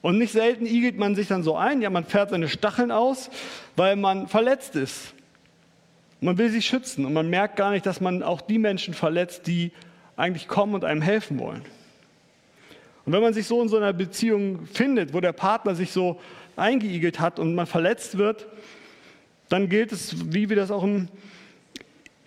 Und 0.00 0.18
nicht 0.18 0.32
selten 0.32 0.66
igelt 0.66 0.98
man 0.98 1.14
sich 1.14 1.28
dann 1.28 1.42
so 1.42 1.56
ein, 1.56 1.80
ja, 1.80 1.90
man 1.90 2.04
fährt 2.04 2.30
seine 2.30 2.48
Stacheln 2.48 2.90
aus, 2.90 3.30
weil 3.76 3.96
man 3.96 4.26
verletzt 4.26 4.74
ist. 4.76 5.14
Man 6.20 6.38
will 6.38 6.50
sich 6.50 6.66
schützen 6.66 7.04
und 7.04 7.12
man 7.12 7.28
merkt 7.30 7.56
gar 7.56 7.70
nicht, 7.70 7.86
dass 7.86 8.00
man 8.00 8.22
auch 8.22 8.40
die 8.40 8.58
Menschen 8.58 8.94
verletzt, 8.94 9.46
die 9.46 9.72
eigentlich 10.16 10.48
kommen 10.48 10.74
und 10.74 10.84
einem 10.84 11.02
helfen 11.02 11.38
wollen. 11.38 11.62
Und 13.04 13.12
wenn 13.12 13.22
man 13.22 13.34
sich 13.34 13.46
so 13.46 13.60
in 13.62 13.68
so 13.68 13.76
einer 13.76 13.92
Beziehung 13.92 14.66
findet, 14.66 15.12
wo 15.12 15.20
der 15.20 15.32
Partner 15.32 15.74
sich 15.74 15.90
so 15.90 16.20
eingeigelt 16.56 17.20
hat 17.20 17.38
und 17.38 17.54
man 17.54 17.66
verletzt 17.66 18.18
wird, 18.18 18.46
dann 19.48 19.68
gilt 19.68 19.92
es, 19.92 20.32
wie 20.32 20.48
wir 20.48 20.56
das 20.56 20.70
auch 20.70 20.84
im, 20.84 21.08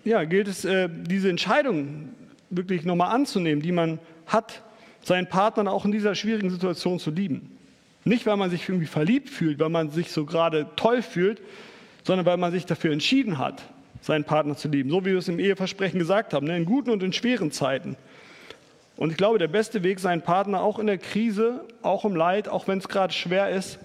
ja, 0.04 0.24
gilt 0.26 0.48
es, 0.48 0.66
äh, 0.66 0.90
diese 0.90 1.30
Entscheidung 1.30 2.10
wirklich 2.50 2.84
nochmal 2.84 3.14
anzunehmen, 3.16 3.62
die 3.62 3.72
man 3.72 4.00
hat, 4.28 4.64
seinen 5.02 5.28
Partner 5.28 5.72
auch 5.72 5.86
in 5.86 5.92
dieser 5.92 6.16
schwierigen 6.16 6.50
Situation 6.50 7.00
zu 7.00 7.12
lieben. 7.12 7.58
Nicht, 8.04 8.26
weil 8.26 8.38
man 8.38 8.50
sich 8.50 8.68
irgendwie 8.68 8.88
verliebt 8.88 9.30
fühlt, 9.30 9.60
weil 9.60 9.70
man 9.70 9.90
sich 9.90 10.12
so 10.12 10.26
gerade 10.26 10.68
toll 10.76 11.02
fühlt, 11.02 11.42
sondern 12.04 12.26
weil 12.26 12.38
man 12.38 12.52
sich 12.52 12.66
dafür 12.66 12.92
entschieden 12.92 13.38
hat, 13.38 13.64
seinen 14.02 14.24
Partner 14.24 14.56
zu 14.56 14.68
lieben. 14.68 14.90
So 14.90 15.02
wie 15.02 15.12
wir 15.12 15.18
es 15.18 15.28
im 15.28 15.40
Eheversprechen 15.40 16.00
gesagt 16.00 16.34
haben, 16.34 16.46
ne? 16.46 16.58
in 16.58 16.66
guten 16.66 16.92
und 16.92 17.02
in 17.02 17.14
schweren 17.14 17.52
Zeiten. 17.52 17.98
Und 18.98 19.12
ich 19.12 19.18
glaube, 19.18 19.40
der 19.40 19.48
beste 19.48 19.84
Weg, 19.84 20.00
seinen 20.00 20.22
Partner 20.22 20.62
auch 20.62 20.80
in 20.80 20.88
der 20.88 20.98
Krise, 20.98 21.66
auch 21.82 22.06
im 22.06 22.16
Leid, 22.16 22.48
auch 22.48 22.68
wenn 22.68 22.78
es 22.78 22.88
gerade 22.88 23.14
schwer 23.14 23.50
ist, 23.50 23.78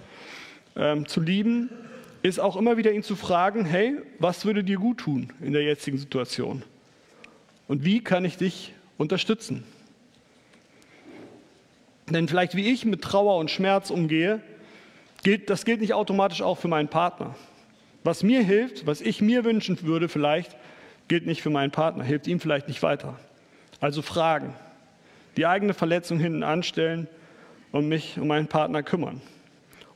ähm, 0.77 1.07
zu 1.07 1.21
lieben, 1.21 1.71
ist 2.23 2.39
auch 2.39 2.57
immer 2.57 2.77
wieder 2.77 2.93
ihn 2.93 3.03
zu 3.03 3.17
fragen, 3.17 3.65
hey, 3.65 3.97
was 4.19 4.45
würde 4.45 4.63
dir 4.63 4.77
gut 4.77 4.99
tun 4.99 5.33
in 5.41 5.53
der 5.53 5.63
jetzigen 5.63 5.99
Situation? 5.99 6.63
Und 7.67 7.85
wie 7.85 8.05
kann 8.05 8.25
ich 8.25 8.37
dich 8.37 8.73
unterstützen? 8.99 9.65
Denn 12.09 12.29
vielleicht 12.29 12.55
wie 12.57 12.71
ich 12.71 12.85
mit 12.85 13.03
Trauer 13.03 13.39
und 13.39 13.51
Schmerz 13.51 13.91
umgehe, 13.91 14.41
gilt, 15.23 15.51
das 15.51 15.65
gilt 15.65 15.81
nicht 15.81 15.95
automatisch 15.95 16.43
auch 16.43 16.59
für 16.59 16.69
meinen 16.69 16.89
Partner. 16.89 17.35
Was 18.05 18.23
mir 18.23 18.43
hilft, 18.43 18.87
was 18.87 19.01
ich 19.01 19.21
mir 19.21 19.45
wünschen 19.45 19.83
würde 19.83 20.09
vielleicht, 20.09 20.57
gilt 21.09 21.27
nicht 21.27 21.43
für 21.43 21.51
meinen 21.51 21.71
Partner, 21.71 22.05
hilft 22.05 22.27
ihm 22.27 22.41
vielleicht 22.41 22.69
nicht 22.69 22.83
weiter. 22.83 23.19
Also 23.81 24.03
fragen, 24.03 24.55
die 25.37 25.47
eigene 25.47 25.75
Verletzung 25.75 26.19
hinten 26.19 26.43
anstellen 26.43 27.09
und 27.73 27.89
mich 27.89 28.19
um 28.19 28.29
meinen 28.29 28.49
Partner 28.49 28.83
kümmern. 28.83 29.21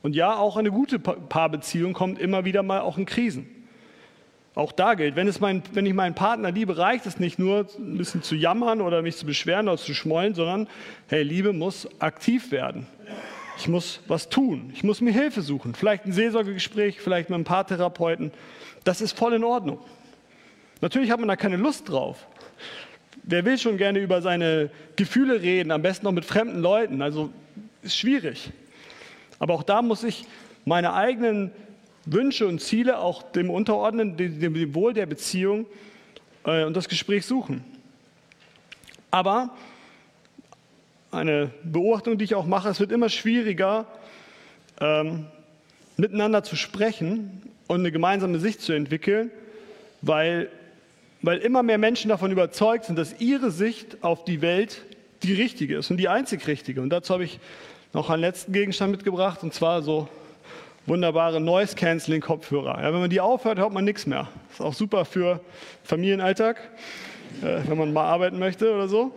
Und 0.01 0.15
ja, 0.15 0.35
auch 0.37 0.55
eine 0.57 0.71
gute 0.71 0.99
Paarbeziehung 0.99 1.93
kommt 1.93 2.19
immer 2.19 2.45
wieder 2.45 2.63
mal 2.63 2.81
auch 2.81 2.97
in 2.97 3.05
Krisen. 3.05 3.49
Auch 4.53 4.71
da 4.71 4.93
gilt, 4.93 5.17
wenn, 5.17 5.31
mein, 5.41 5.63
wenn 5.73 5.85
ich 5.85 5.93
meinen 5.93 6.15
Partner 6.15 6.49
liebe, 6.49 6.77
reicht 6.77 7.05
es 7.05 7.19
nicht 7.19 7.39
nur, 7.39 7.67
ein 7.77 7.97
bisschen 7.97 8.23
zu 8.23 8.35
jammern 8.35 8.79
oder 8.79 9.01
mich 9.01 9.17
zu 9.17 9.25
beschweren 9.25 9.67
oder 9.67 9.77
zu 9.77 9.93
schmollen, 9.93 10.33
sondern, 10.33 10.69
hey, 11.07 11.23
Liebe 11.23 11.51
muss 11.51 11.89
aktiv 11.99 12.51
werden. 12.51 12.87
Ich 13.57 13.67
muss 13.67 13.99
was 14.07 14.29
tun. 14.29 14.71
Ich 14.73 14.83
muss 14.83 15.01
mir 15.01 15.11
Hilfe 15.11 15.41
suchen. 15.41 15.75
Vielleicht 15.75 16.05
ein 16.05 16.13
Seelsorgegespräch, 16.13 17.01
vielleicht 17.01 17.29
mit 17.29 17.35
einem 17.35 17.43
Paartherapeuten. 17.43 18.31
Das 18.85 19.01
ist 19.01 19.17
voll 19.17 19.33
in 19.33 19.43
Ordnung. 19.43 19.79
Natürlich 20.81 21.11
hat 21.11 21.19
man 21.19 21.27
da 21.27 21.35
keine 21.35 21.57
Lust 21.57 21.89
drauf. 21.89 22.25
Wer 23.27 23.43
will 23.43 23.57
schon 23.57 23.77
gerne 23.77 23.99
über 23.99 24.21
seine 24.21 24.69
Gefühle 24.95 25.41
reden, 25.41 25.71
am 25.71 25.81
besten 25.81 26.05
noch 26.05 26.11
mit 26.11 26.25
fremden 26.25 26.61
Leuten? 26.61 27.01
Also 27.01 27.31
ist 27.81 27.97
schwierig. 27.97 28.51
Aber 29.39 29.55
auch 29.55 29.63
da 29.63 29.81
muss 29.81 30.03
ich 30.03 30.25
meine 30.63 30.93
eigenen 30.93 31.51
Wünsche 32.05 32.45
und 32.47 32.61
Ziele 32.61 32.99
auch 32.99 33.23
dem 33.23 33.49
unterordnen, 33.49 34.15
dem, 34.15 34.75
Wohl 34.75 34.93
der 34.93 35.07
Beziehung 35.07 35.65
äh, 36.45 36.65
und 36.65 36.77
das 36.77 36.87
Gespräch 36.87 37.25
suchen. 37.25 37.63
Aber 39.09 39.49
eine 41.09 41.49
Beobachtung, 41.63 42.19
die 42.19 42.25
ich 42.25 42.35
auch 42.35 42.45
mache, 42.45 42.69
es 42.69 42.79
wird 42.79 42.91
immer 42.91 43.09
schwieriger, 43.09 43.87
ähm, 44.79 45.25
miteinander 45.97 46.43
zu 46.43 46.55
sprechen 46.55 47.41
und 47.67 47.79
eine 47.79 47.91
gemeinsame 47.91 48.37
Sicht 48.37 48.61
zu 48.61 48.73
entwickeln, 48.73 49.31
weil, 50.01 50.49
weil 51.25 51.39
immer 51.39 51.63
mehr 51.63 51.77
Menschen 51.77 52.09
davon 52.09 52.31
überzeugt 52.31 52.85
sind, 52.85 52.97
dass 52.97 53.19
ihre 53.19 53.51
Sicht 53.51 54.03
auf 54.03 54.25
die 54.25 54.41
Welt 54.41 54.81
die 55.23 55.33
richtige 55.33 55.77
ist 55.77 55.89
und 55.89 55.97
die 55.97 56.07
einzig 56.07 56.47
richtige. 56.47 56.81
Und 56.81 56.89
dazu 56.89 57.13
habe 57.13 57.23
ich 57.23 57.39
noch 57.93 58.09
einen 58.09 58.21
letzten 58.21 58.51
Gegenstand 58.51 58.91
mitgebracht, 58.91 59.41
und 59.43 59.53
zwar 59.53 59.81
so 59.81 60.07
wunderbare 60.85 61.41
Noise-Canceling-Kopfhörer. 61.41 62.81
Ja, 62.81 62.93
wenn 62.93 62.99
man 62.99 63.09
die 63.09 63.21
aufhört, 63.21 63.57
hört 63.57 63.73
man 63.73 63.85
nichts 63.85 64.05
mehr. 64.05 64.27
Ist 64.51 64.61
auch 64.61 64.73
super 64.73 65.05
für 65.05 65.39
Familienalltag, 65.83 66.57
äh, 67.41 67.61
wenn 67.67 67.77
man 67.77 67.91
mal 67.91 68.05
arbeiten 68.05 68.37
möchte 68.37 68.73
oder 68.73 68.87
so. 68.87 69.15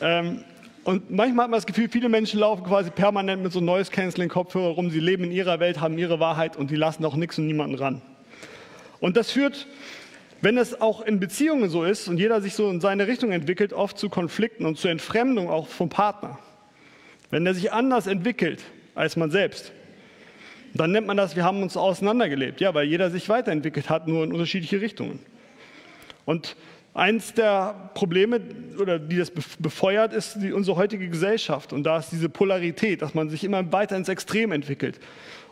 Ähm, 0.00 0.44
und 0.84 1.10
manchmal 1.10 1.44
hat 1.44 1.50
man 1.50 1.58
das 1.58 1.66
Gefühl, 1.66 1.88
viele 1.88 2.08
Menschen 2.08 2.40
laufen 2.40 2.64
quasi 2.64 2.90
permanent 2.90 3.42
mit 3.42 3.52
so 3.52 3.60
Noise-Canceling-Kopfhörer 3.60 4.74
rum. 4.74 4.90
Sie 4.90 5.00
leben 5.00 5.24
in 5.24 5.32
ihrer 5.32 5.60
Welt, 5.60 5.80
haben 5.80 5.96
ihre 5.96 6.20
Wahrheit 6.20 6.56
und 6.56 6.70
die 6.70 6.76
lassen 6.76 7.04
auch 7.04 7.16
nichts 7.16 7.38
und 7.38 7.46
niemanden 7.46 7.76
ran. 7.76 8.02
Und 8.98 9.16
das 9.16 9.30
führt, 9.30 9.66
wenn 10.42 10.56
es 10.58 10.80
auch 10.80 11.02
in 11.02 11.20
Beziehungen 11.20 11.68
so 11.68 11.84
ist 11.84 12.08
und 12.08 12.18
jeder 12.18 12.40
sich 12.40 12.54
so 12.54 12.70
in 12.70 12.80
seine 12.80 13.06
Richtung 13.06 13.32
entwickelt, 13.32 13.72
oft 13.72 13.98
zu 13.98 14.08
Konflikten 14.08 14.64
und 14.64 14.78
zu 14.78 14.88
Entfremdung 14.88 15.50
auch 15.50 15.68
vom 15.68 15.88
Partner. 15.88 16.38
Wenn 17.30 17.46
er 17.46 17.54
sich 17.54 17.72
anders 17.72 18.06
entwickelt 18.06 18.62
als 18.94 19.16
man 19.16 19.30
selbst. 19.30 19.72
Dann 20.74 20.92
nennt 20.92 21.06
man 21.06 21.16
das, 21.16 21.36
wir 21.36 21.44
haben 21.44 21.62
uns 21.62 21.76
auseinandergelebt. 21.76 22.60
Ja, 22.60 22.74
weil 22.74 22.86
jeder 22.86 23.10
sich 23.10 23.28
weiterentwickelt 23.28 23.90
hat, 23.90 24.08
nur 24.08 24.24
in 24.24 24.32
unterschiedliche 24.32 24.80
Richtungen. 24.80 25.20
Und 26.24 26.56
eins 26.94 27.34
der 27.34 27.90
Probleme, 27.94 28.40
oder 28.78 28.98
die 28.98 29.16
das 29.16 29.30
befeuert, 29.30 30.12
ist 30.12 30.36
die, 30.36 30.52
unsere 30.52 30.76
heutige 30.76 31.08
Gesellschaft. 31.08 31.72
Und 31.72 31.84
da 31.84 31.98
ist 31.98 32.12
diese 32.12 32.28
Polarität, 32.28 33.02
dass 33.02 33.14
man 33.14 33.28
sich 33.30 33.42
immer 33.44 33.72
weiter 33.72 33.96
ins 33.96 34.08
Extrem 34.08 34.52
entwickelt. 34.52 35.00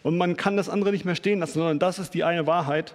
Und 0.03 0.17
man 0.17 0.37
kann 0.37 0.57
das 0.57 0.69
andere 0.69 0.93
nicht 0.93 1.05
mehr 1.05 1.17
stehen 1.17 1.41
lassen, 1.41 1.55
sondern 1.55 1.79
das 1.79 1.99
ist 1.99 2.15
die 2.15 2.25
eine 2.25 2.47
Wahrheit. 2.47 2.95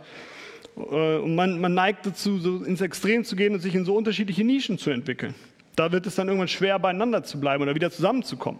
Äh, 0.77 1.17
und 1.17 1.35
man, 1.35 1.59
man 1.59 1.73
neigt 1.73 2.05
dazu, 2.05 2.39
so 2.39 2.63
ins 2.63 2.81
Extrem 2.81 3.23
zu 3.23 3.35
gehen 3.35 3.53
und 3.53 3.59
sich 3.59 3.75
in 3.75 3.85
so 3.85 3.95
unterschiedliche 3.95 4.43
Nischen 4.43 4.77
zu 4.77 4.89
entwickeln. 4.89 5.33
Da 5.75 5.91
wird 5.91 6.05
es 6.05 6.15
dann 6.15 6.27
irgendwann 6.27 6.47
schwer, 6.47 6.77
beieinander 6.79 7.23
zu 7.23 7.39
bleiben 7.39 7.63
oder 7.63 7.75
wieder 7.75 7.89
zusammenzukommen. 7.89 8.59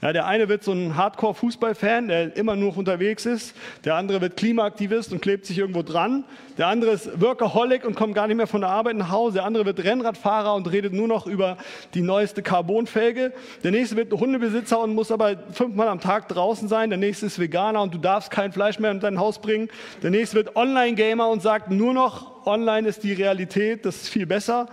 Ja, 0.00 0.12
der 0.12 0.26
eine 0.26 0.48
wird 0.48 0.62
so 0.62 0.70
ein 0.70 0.94
Hardcore-Fußballfan, 0.94 2.06
der 2.06 2.36
immer 2.36 2.54
nur 2.54 2.76
unterwegs 2.76 3.26
ist. 3.26 3.56
Der 3.84 3.96
andere 3.96 4.20
wird 4.20 4.36
Klimaaktivist 4.36 5.12
und 5.12 5.20
klebt 5.20 5.44
sich 5.44 5.58
irgendwo 5.58 5.82
dran. 5.82 6.24
Der 6.56 6.68
andere 6.68 6.92
ist 6.92 7.20
Workaholic 7.20 7.84
und 7.84 7.96
kommt 7.96 8.14
gar 8.14 8.28
nicht 8.28 8.36
mehr 8.36 8.46
von 8.46 8.60
der 8.60 8.70
Arbeit 8.70 8.94
nach 8.94 9.10
Hause. 9.10 9.34
Der 9.34 9.44
andere 9.44 9.66
wird 9.66 9.82
Rennradfahrer 9.82 10.54
und 10.54 10.70
redet 10.70 10.92
nur 10.92 11.08
noch 11.08 11.26
über 11.26 11.56
die 11.94 12.02
neueste 12.02 12.42
Carbonfelge. 12.42 13.32
Der 13.64 13.72
nächste 13.72 13.96
wird 13.96 14.12
Hundebesitzer 14.12 14.78
und 14.78 14.94
muss 14.94 15.10
aber 15.10 15.36
fünfmal 15.50 15.88
am 15.88 15.98
Tag 15.98 16.28
draußen 16.28 16.68
sein. 16.68 16.90
Der 16.90 16.98
nächste 16.98 17.26
ist 17.26 17.40
Veganer 17.40 17.82
und 17.82 17.92
du 17.92 17.98
darfst 17.98 18.30
kein 18.30 18.52
Fleisch 18.52 18.78
mehr 18.78 18.92
in 18.92 19.00
dein 19.00 19.18
Haus 19.18 19.40
bringen. 19.40 19.68
Der 20.04 20.10
nächste 20.10 20.36
wird 20.36 20.54
Online-Gamer 20.54 21.28
und 21.28 21.42
sagt 21.42 21.72
nur 21.72 21.92
noch, 21.92 22.46
online 22.46 22.88
ist 22.88 23.02
die 23.02 23.14
Realität, 23.14 23.84
das 23.84 23.96
ist 23.96 24.08
viel 24.08 24.26
besser. 24.26 24.68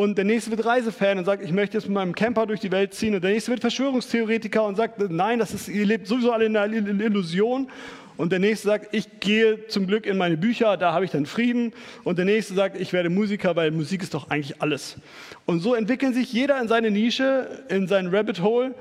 Und 0.00 0.16
der 0.16 0.24
nächste 0.24 0.50
wird 0.50 0.64
Reisefan 0.64 1.18
und 1.18 1.26
sagt, 1.26 1.44
ich 1.44 1.52
möchte 1.52 1.76
jetzt 1.76 1.84
mit 1.84 1.92
meinem 1.92 2.14
Camper 2.14 2.46
durch 2.46 2.60
die 2.60 2.72
Welt 2.72 2.94
ziehen. 2.94 3.14
Und 3.14 3.22
der 3.22 3.32
nächste 3.32 3.50
wird 3.50 3.60
Verschwörungstheoretiker 3.60 4.64
und 4.64 4.76
sagt, 4.76 4.98
nein, 5.10 5.38
das 5.38 5.52
ist, 5.52 5.68
ihr 5.68 5.84
lebt 5.84 6.06
sowieso 6.06 6.32
alle 6.32 6.46
in 6.46 6.56
einer 6.56 6.72
Illusion. 6.74 7.68
Und 8.16 8.32
der 8.32 8.38
nächste 8.38 8.68
sagt, 8.68 8.94
ich 8.94 9.20
gehe 9.20 9.66
zum 9.66 9.86
Glück 9.86 10.06
in 10.06 10.16
meine 10.16 10.38
Bücher, 10.38 10.78
da 10.78 10.94
habe 10.94 11.04
ich 11.04 11.10
dann 11.10 11.26
Frieden. 11.26 11.74
Und 12.02 12.16
der 12.16 12.24
nächste 12.24 12.54
sagt, 12.54 12.80
ich 12.80 12.94
werde 12.94 13.10
Musiker, 13.10 13.56
weil 13.56 13.72
Musik 13.72 14.02
ist 14.02 14.14
doch 14.14 14.30
eigentlich 14.30 14.62
alles. 14.62 14.96
Und 15.44 15.60
so 15.60 15.74
entwickeln 15.74 16.14
sich 16.14 16.32
jeder 16.32 16.58
in 16.62 16.68
seine 16.68 16.90
Nische, 16.90 17.62
in 17.68 17.86
sein 17.86 18.06
Rabbit 18.06 18.40
Hole 18.40 18.74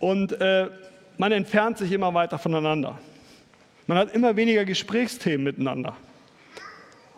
und 0.00 0.32
äh, 0.40 0.68
man 1.18 1.30
entfernt 1.32 1.76
sich 1.76 1.92
immer 1.92 2.14
weiter 2.14 2.38
voneinander. 2.38 2.98
Man 3.86 3.98
hat 3.98 4.14
immer 4.14 4.34
weniger 4.34 4.64
Gesprächsthemen 4.64 5.44
miteinander. 5.44 5.94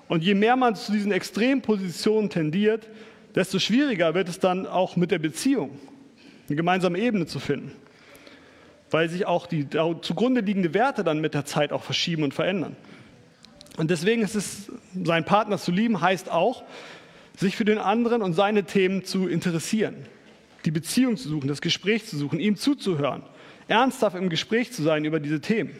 Und 0.08 0.24
je 0.24 0.34
mehr 0.34 0.56
man 0.56 0.74
zu 0.74 0.90
diesen 0.90 1.12
Extrempositionen 1.12 2.28
tendiert, 2.28 2.88
desto 3.36 3.58
schwieriger 3.58 4.14
wird 4.14 4.28
es 4.28 4.40
dann 4.40 4.66
auch 4.66 4.96
mit 4.96 5.10
der 5.12 5.18
Beziehung, 5.18 5.78
eine 6.48 6.56
gemeinsame 6.56 6.98
Ebene 6.98 7.26
zu 7.26 7.38
finden. 7.38 7.72
Weil 8.90 9.08
sich 9.08 9.26
auch 9.26 9.46
die 9.46 9.68
zugrunde 10.00 10.40
liegenden 10.40 10.72
Werte 10.74 11.04
dann 11.04 11.20
mit 11.20 11.34
der 11.34 11.44
Zeit 11.44 11.72
auch 11.72 11.82
verschieben 11.82 12.22
und 12.22 12.34
verändern. 12.34 12.76
Und 13.76 13.90
deswegen 13.90 14.22
ist 14.22 14.34
es, 14.34 14.72
seinen 15.04 15.24
Partner 15.24 15.58
zu 15.58 15.70
lieben, 15.70 16.00
heißt 16.00 16.30
auch, 16.30 16.64
sich 17.36 17.56
für 17.56 17.66
den 17.66 17.78
anderen 17.78 18.22
und 18.22 18.32
seine 18.32 18.64
Themen 18.64 19.04
zu 19.04 19.28
interessieren, 19.28 19.94
die 20.64 20.70
Beziehung 20.70 21.16
zu 21.16 21.28
suchen, 21.28 21.48
das 21.48 21.60
Gespräch 21.60 22.06
zu 22.06 22.16
suchen, 22.16 22.40
ihm 22.40 22.56
zuzuhören, 22.56 23.22
ernsthaft 23.68 24.16
im 24.16 24.30
Gespräch 24.30 24.72
zu 24.72 24.82
sein 24.82 25.04
über 25.04 25.20
diese 25.20 25.40
Themen, 25.40 25.76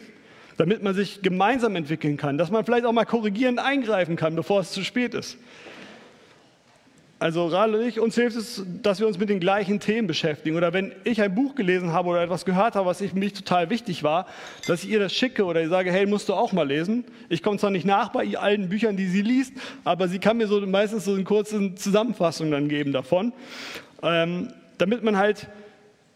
damit 0.57 0.83
man 0.83 0.93
sich 0.93 1.21
gemeinsam 1.23 1.75
entwickeln 1.75 2.17
kann, 2.17 2.37
dass 2.37 2.51
man 2.51 2.63
vielleicht 2.63 2.85
auch 2.85 2.91
mal 2.91 3.05
korrigierend 3.05 3.57
eingreifen 3.57 4.15
kann, 4.15 4.35
bevor 4.35 4.61
es 4.61 4.71
zu 4.71 4.83
spät 4.83 5.15
ist. 5.15 5.37
Also 7.19 7.45
und 7.45 7.81
ich, 7.81 7.99
uns 7.99 8.13
hilft 8.13 8.37
es, 8.37 8.63
dass 8.83 8.99
wir 8.99 9.07
uns 9.07 9.17
mit 9.17 9.29
den 9.29 9.39
gleichen 9.39 9.79
Themen 9.79 10.07
beschäftigen. 10.07 10.55
Oder 10.55 10.71
wenn 10.73 10.93
ich 11.03 11.19
ein 11.19 11.33
Buch 11.33 11.55
gelesen 11.55 11.91
habe 11.91 12.09
oder 12.09 12.21
etwas 12.21 12.45
gehört 12.45 12.75
habe, 12.75 12.85
was 12.85 12.99
für 12.99 13.15
mich 13.15 13.33
total 13.33 13.71
wichtig 13.71 14.03
war, 14.03 14.27
dass 14.67 14.83
ich 14.83 14.91
ihr 14.91 14.99
das 14.99 15.13
schicke 15.13 15.43
oder 15.45 15.63
ich 15.63 15.69
sage, 15.69 15.91
hey, 15.91 16.05
musst 16.05 16.29
du 16.29 16.35
auch 16.35 16.51
mal 16.51 16.67
lesen. 16.67 17.05
Ich 17.29 17.41
komme 17.41 17.57
zwar 17.57 17.71
nicht 17.71 17.85
nach 17.85 18.09
bei 18.09 18.37
allen 18.37 18.69
Büchern, 18.69 18.97
die 18.97 19.07
sie 19.07 19.23
liest, 19.23 19.53
aber 19.83 20.07
sie 20.07 20.19
kann 20.19 20.37
mir 20.37 20.47
so 20.47 20.61
meistens 20.61 21.05
so 21.05 21.13
eine 21.13 21.23
kurze 21.23 21.73
Zusammenfassung 21.73 22.51
dann 22.51 22.69
geben 22.69 22.91
davon, 22.91 23.33
ähm, 24.03 24.53
damit 24.77 25.03
man 25.03 25.17
halt 25.17 25.47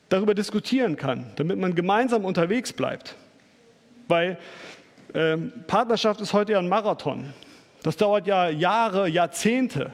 darüber 0.09 0.35
diskutieren 0.35 0.97
kann, 0.97 1.25
damit 1.35 1.57
man 1.57 1.73
gemeinsam 1.73 2.25
unterwegs 2.25 2.73
bleibt. 2.73 3.15
Weil 4.07 4.37
ähm, 5.15 5.51
Partnerschaft 5.65 6.21
ist 6.21 6.33
heute 6.33 6.51
ja 6.51 6.59
ein 6.59 6.69
Marathon. 6.69 7.33
Das 7.81 7.97
dauert 7.97 8.27
ja 8.27 8.49
Jahre, 8.49 9.09
Jahrzehnte. 9.09 9.91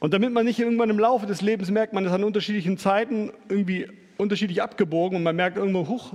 Und 0.00 0.14
damit 0.14 0.32
man 0.32 0.46
nicht 0.46 0.58
irgendwann 0.58 0.90
im 0.90 0.98
Laufe 0.98 1.26
des 1.26 1.42
Lebens 1.42 1.70
merkt, 1.70 1.92
man 1.92 2.06
ist 2.06 2.12
an 2.12 2.24
unterschiedlichen 2.24 2.78
Zeiten 2.78 3.30
irgendwie 3.48 3.86
unterschiedlich 4.16 4.62
abgebogen 4.62 5.16
und 5.16 5.22
man 5.22 5.36
merkt 5.36 5.58
irgendwo, 5.58 5.86
huch, 5.86 6.14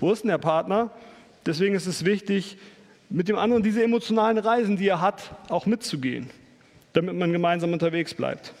wo 0.00 0.10
ist 0.10 0.22
denn 0.22 0.28
der 0.30 0.38
Partner? 0.38 0.90
Deswegen 1.44 1.74
ist 1.74 1.86
es 1.86 2.04
wichtig, 2.04 2.56
mit 3.10 3.28
dem 3.28 3.36
anderen 3.36 3.62
diese 3.62 3.82
emotionalen 3.84 4.38
Reisen, 4.38 4.78
die 4.78 4.88
er 4.88 5.02
hat, 5.02 5.32
auch 5.48 5.66
mitzugehen, 5.66 6.30
damit 6.94 7.14
man 7.14 7.30
gemeinsam 7.32 7.72
unterwegs 7.72 8.14
bleibt. 8.14 8.54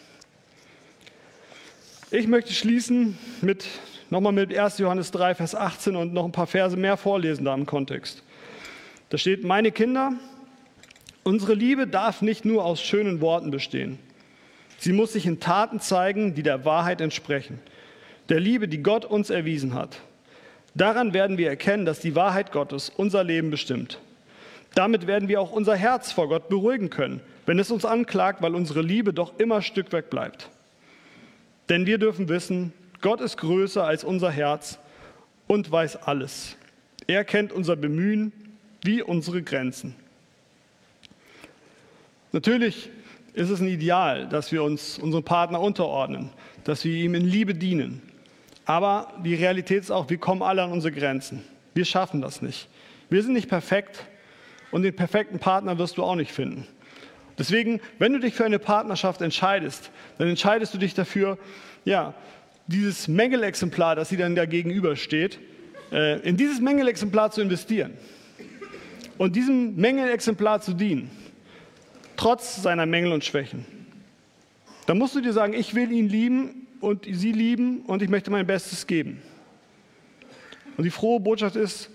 Ich 2.10 2.26
möchte 2.26 2.52
schließen 2.52 3.16
mit 3.40 3.66
nochmal 4.10 4.32
mit 4.32 4.54
1. 4.54 4.78
Johannes 4.78 5.10
3, 5.12 5.36
Vers 5.36 5.54
18 5.54 5.96
und 5.96 6.12
noch 6.12 6.24
ein 6.24 6.32
paar 6.32 6.48
Verse 6.48 6.76
mehr 6.76 6.96
vorlesen 6.96 7.44
da 7.44 7.54
im 7.54 7.64
Kontext. 7.64 8.22
Da 9.08 9.16
steht, 9.16 9.44
meine 9.44 9.72
Kinder, 9.72 10.12
unsere 11.22 11.54
Liebe 11.54 11.86
darf 11.86 12.20
nicht 12.20 12.44
nur 12.44 12.64
aus 12.64 12.82
schönen 12.82 13.20
Worten 13.20 13.50
bestehen. 13.50 13.98
Sie 14.80 14.92
muss 14.94 15.12
sich 15.12 15.26
in 15.26 15.40
Taten 15.40 15.78
zeigen, 15.78 16.34
die 16.34 16.42
der 16.42 16.64
Wahrheit 16.64 17.02
entsprechen. 17.02 17.58
Der 18.30 18.40
Liebe, 18.40 18.66
die 18.66 18.82
Gott 18.82 19.04
uns 19.04 19.28
erwiesen 19.28 19.74
hat. 19.74 20.00
Daran 20.74 21.12
werden 21.12 21.36
wir 21.36 21.50
erkennen, 21.50 21.84
dass 21.84 22.00
die 22.00 22.16
Wahrheit 22.16 22.50
Gottes 22.50 22.90
unser 22.96 23.22
Leben 23.22 23.50
bestimmt. 23.50 24.00
Damit 24.74 25.06
werden 25.06 25.28
wir 25.28 25.38
auch 25.42 25.52
unser 25.52 25.76
Herz 25.76 26.12
vor 26.12 26.30
Gott 26.30 26.48
beruhigen 26.48 26.88
können, 26.88 27.20
wenn 27.44 27.58
es 27.58 27.70
uns 27.70 27.84
anklagt, 27.84 28.40
weil 28.40 28.54
unsere 28.54 28.80
Liebe 28.80 29.12
doch 29.12 29.38
immer 29.38 29.60
Stück 29.60 29.92
weg 29.92 30.08
bleibt. 30.08 30.48
Denn 31.68 31.84
wir 31.84 31.98
dürfen 31.98 32.30
wissen, 32.30 32.72
Gott 33.02 33.20
ist 33.20 33.36
größer 33.36 33.84
als 33.84 34.02
unser 34.02 34.30
Herz 34.30 34.78
und 35.46 35.70
weiß 35.70 36.04
alles. 36.04 36.56
Er 37.06 37.24
kennt 37.24 37.52
unser 37.52 37.76
Bemühen 37.76 38.32
wie 38.82 39.02
unsere 39.02 39.42
Grenzen. 39.42 39.94
Natürlich 42.32 42.88
ist 43.34 43.50
es 43.50 43.60
ein 43.60 43.68
Ideal, 43.68 44.28
dass 44.28 44.52
wir 44.52 44.62
uns 44.62 44.98
unserem 44.98 45.24
Partner 45.24 45.60
unterordnen, 45.60 46.30
dass 46.64 46.84
wir 46.84 46.94
ihm 46.94 47.14
in 47.14 47.24
Liebe 47.24 47.54
dienen. 47.54 48.02
Aber 48.64 49.12
die 49.24 49.34
Realität 49.34 49.80
ist 49.80 49.90
auch, 49.90 50.10
wir 50.10 50.18
kommen 50.18 50.42
alle 50.42 50.62
an 50.62 50.72
unsere 50.72 50.92
Grenzen. 50.92 51.42
Wir 51.74 51.84
schaffen 51.84 52.20
das 52.20 52.42
nicht. 52.42 52.68
Wir 53.08 53.22
sind 53.22 53.32
nicht 53.32 53.48
perfekt 53.48 54.04
und 54.70 54.82
den 54.82 54.94
perfekten 54.94 55.38
Partner 55.38 55.78
wirst 55.78 55.98
du 55.98 56.04
auch 56.04 56.14
nicht 56.14 56.32
finden. 56.32 56.66
Deswegen, 57.38 57.80
wenn 57.98 58.12
du 58.12 58.20
dich 58.20 58.34
für 58.34 58.44
eine 58.44 58.58
Partnerschaft 58.58 59.22
entscheidest, 59.22 59.90
dann 60.18 60.28
entscheidest 60.28 60.74
du 60.74 60.78
dich 60.78 60.94
dafür, 60.94 61.38
ja, 61.84 62.14
dieses 62.66 63.08
Mängelexemplar, 63.08 63.96
das 63.96 64.10
sie 64.10 64.16
dann 64.16 64.34
da 64.36 64.44
gegenübersteht, 64.44 65.40
äh, 65.90 66.20
in 66.20 66.36
dieses 66.36 66.60
Mängelexemplar 66.60 67.30
zu 67.30 67.40
investieren 67.40 67.94
und 69.18 69.34
diesem 69.36 69.74
Mängelexemplar 69.76 70.60
zu 70.60 70.74
dienen, 70.74 71.10
trotz 72.20 72.62
seiner 72.62 72.84
Mängel 72.84 73.12
und 73.12 73.24
Schwächen. 73.24 73.64
Dann 74.84 74.98
musst 74.98 75.14
du 75.14 75.22
dir 75.22 75.32
sagen, 75.32 75.54
ich 75.54 75.74
will 75.74 75.90
ihn 75.90 76.08
lieben 76.08 76.66
und 76.80 77.06
sie 77.10 77.32
lieben 77.32 77.80
und 77.86 78.02
ich 78.02 78.10
möchte 78.10 78.30
mein 78.30 78.46
Bestes 78.46 78.86
geben. 78.86 79.22
Und 80.76 80.84
die 80.84 80.90
frohe 80.90 81.18
Botschaft 81.18 81.56
ist, 81.56 81.88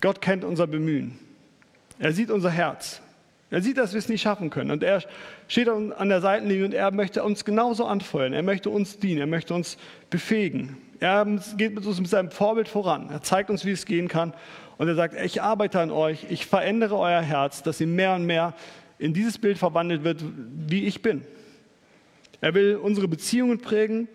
Gott 0.00 0.22
kennt 0.22 0.42
unser 0.42 0.66
Bemühen. 0.66 1.18
Er 1.98 2.12
sieht 2.12 2.30
unser 2.30 2.50
Herz. 2.50 3.02
Er 3.50 3.60
sieht, 3.60 3.76
dass 3.76 3.92
wir 3.92 3.98
es 3.98 4.08
nicht 4.08 4.22
schaffen 4.22 4.48
können. 4.48 4.70
Und 4.70 4.82
er 4.82 5.02
steht 5.48 5.68
an 5.68 6.08
der 6.08 6.22
Seitenlinie 6.22 6.64
und 6.64 6.74
er 6.74 6.90
möchte 6.90 7.22
uns 7.22 7.44
genauso 7.44 7.84
anfeuern. 7.84 8.32
Er 8.32 8.42
möchte 8.42 8.70
uns 8.70 8.98
dienen. 8.98 9.20
Er 9.20 9.26
möchte 9.26 9.52
uns 9.52 9.76
befähigen. 10.08 10.78
Er 11.00 11.26
geht 11.56 11.74
mit 11.74 11.84
uns 11.84 12.00
mit 12.00 12.08
seinem 12.08 12.30
Vorbild 12.30 12.68
voran. 12.68 13.10
Er 13.10 13.22
zeigt 13.22 13.50
uns, 13.50 13.66
wie 13.66 13.72
es 13.72 13.84
gehen 13.84 14.08
kann. 14.08 14.32
Und 14.78 14.88
er 14.88 14.94
sagt, 14.94 15.14
ich 15.20 15.42
arbeite 15.42 15.80
an 15.80 15.90
euch. 15.90 16.26
Ich 16.30 16.46
verändere 16.46 16.96
euer 16.96 17.20
Herz, 17.20 17.62
dass 17.62 17.80
ihr 17.80 17.86
mehr 17.86 18.14
und 18.14 18.24
mehr 18.24 18.54
in 18.98 19.14
dieses 19.14 19.38
Bild 19.38 19.58
verwandelt 19.58 20.04
wird, 20.04 20.22
wie 20.22 20.86
ich 20.86 21.02
bin. 21.02 21.22
Er 22.40 22.54
will 22.54 22.76
unsere 22.76 23.08
Beziehungen 23.08 23.58
prägen 23.58 24.08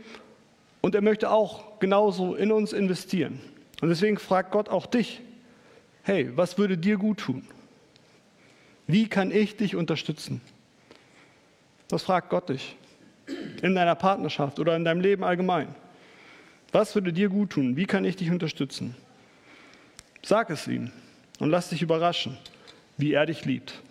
und 0.82 0.96
er 0.96 1.02
möchte 1.02 1.30
auch 1.30 1.80
genauso 1.80 2.36
in 2.36 2.52
uns 2.52 2.74
investieren. 2.74 3.40
Und 3.82 3.90
deswegen 3.90 4.18
fragt 4.18 4.52
Gott 4.52 4.70
auch 4.70 4.86
dich, 4.86 5.22
hey, 6.04 6.30
was 6.36 6.58
würde 6.58 6.78
dir 6.78 6.98
gut 6.98 7.20
tun? 7.20 7.46
Wie 8.88 9.08
kann 9.08 9.32
ich 9.32 9.56
dich 9.56 9.76
unterstützen? 9.76 10.42
Das 11.88 12.04
fragt 12.04 12.30
Gott 12.30 12.50
dich 12.50 12.76
in 13.62 13.76
deiner 13.76 13.96
Partnerschaft 13.96 14.60
oder 14.60 14.76
in 14.76 14.84
deinem 14.84 15.02
Leben 15.02 15.24
allgemein. 15.24 15.76
Was 16.72 16.96
würde 16.96 17.14
dir 17.14 17.30
gut 17.30 17.52
tun? 17.52 17.78
Wie 17.78 17.86
kann 17.86 18.04
ich 18.04 18.16
dich 18.16 18.32
unterstützen? 18.32 18.96
Sag 20.24 20.50
es 20.50 20.68
ihm 20.68 20.92
und 21.40 21.50
lass 21.50 21.70
dich 21.70 21.82
überraschen, 21.82 22.38
wie 22.98 23.14
er 23.14 23.26
dich 23.26 23.46
liebt. 23.46 23.83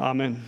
Amen. 0.00 0.42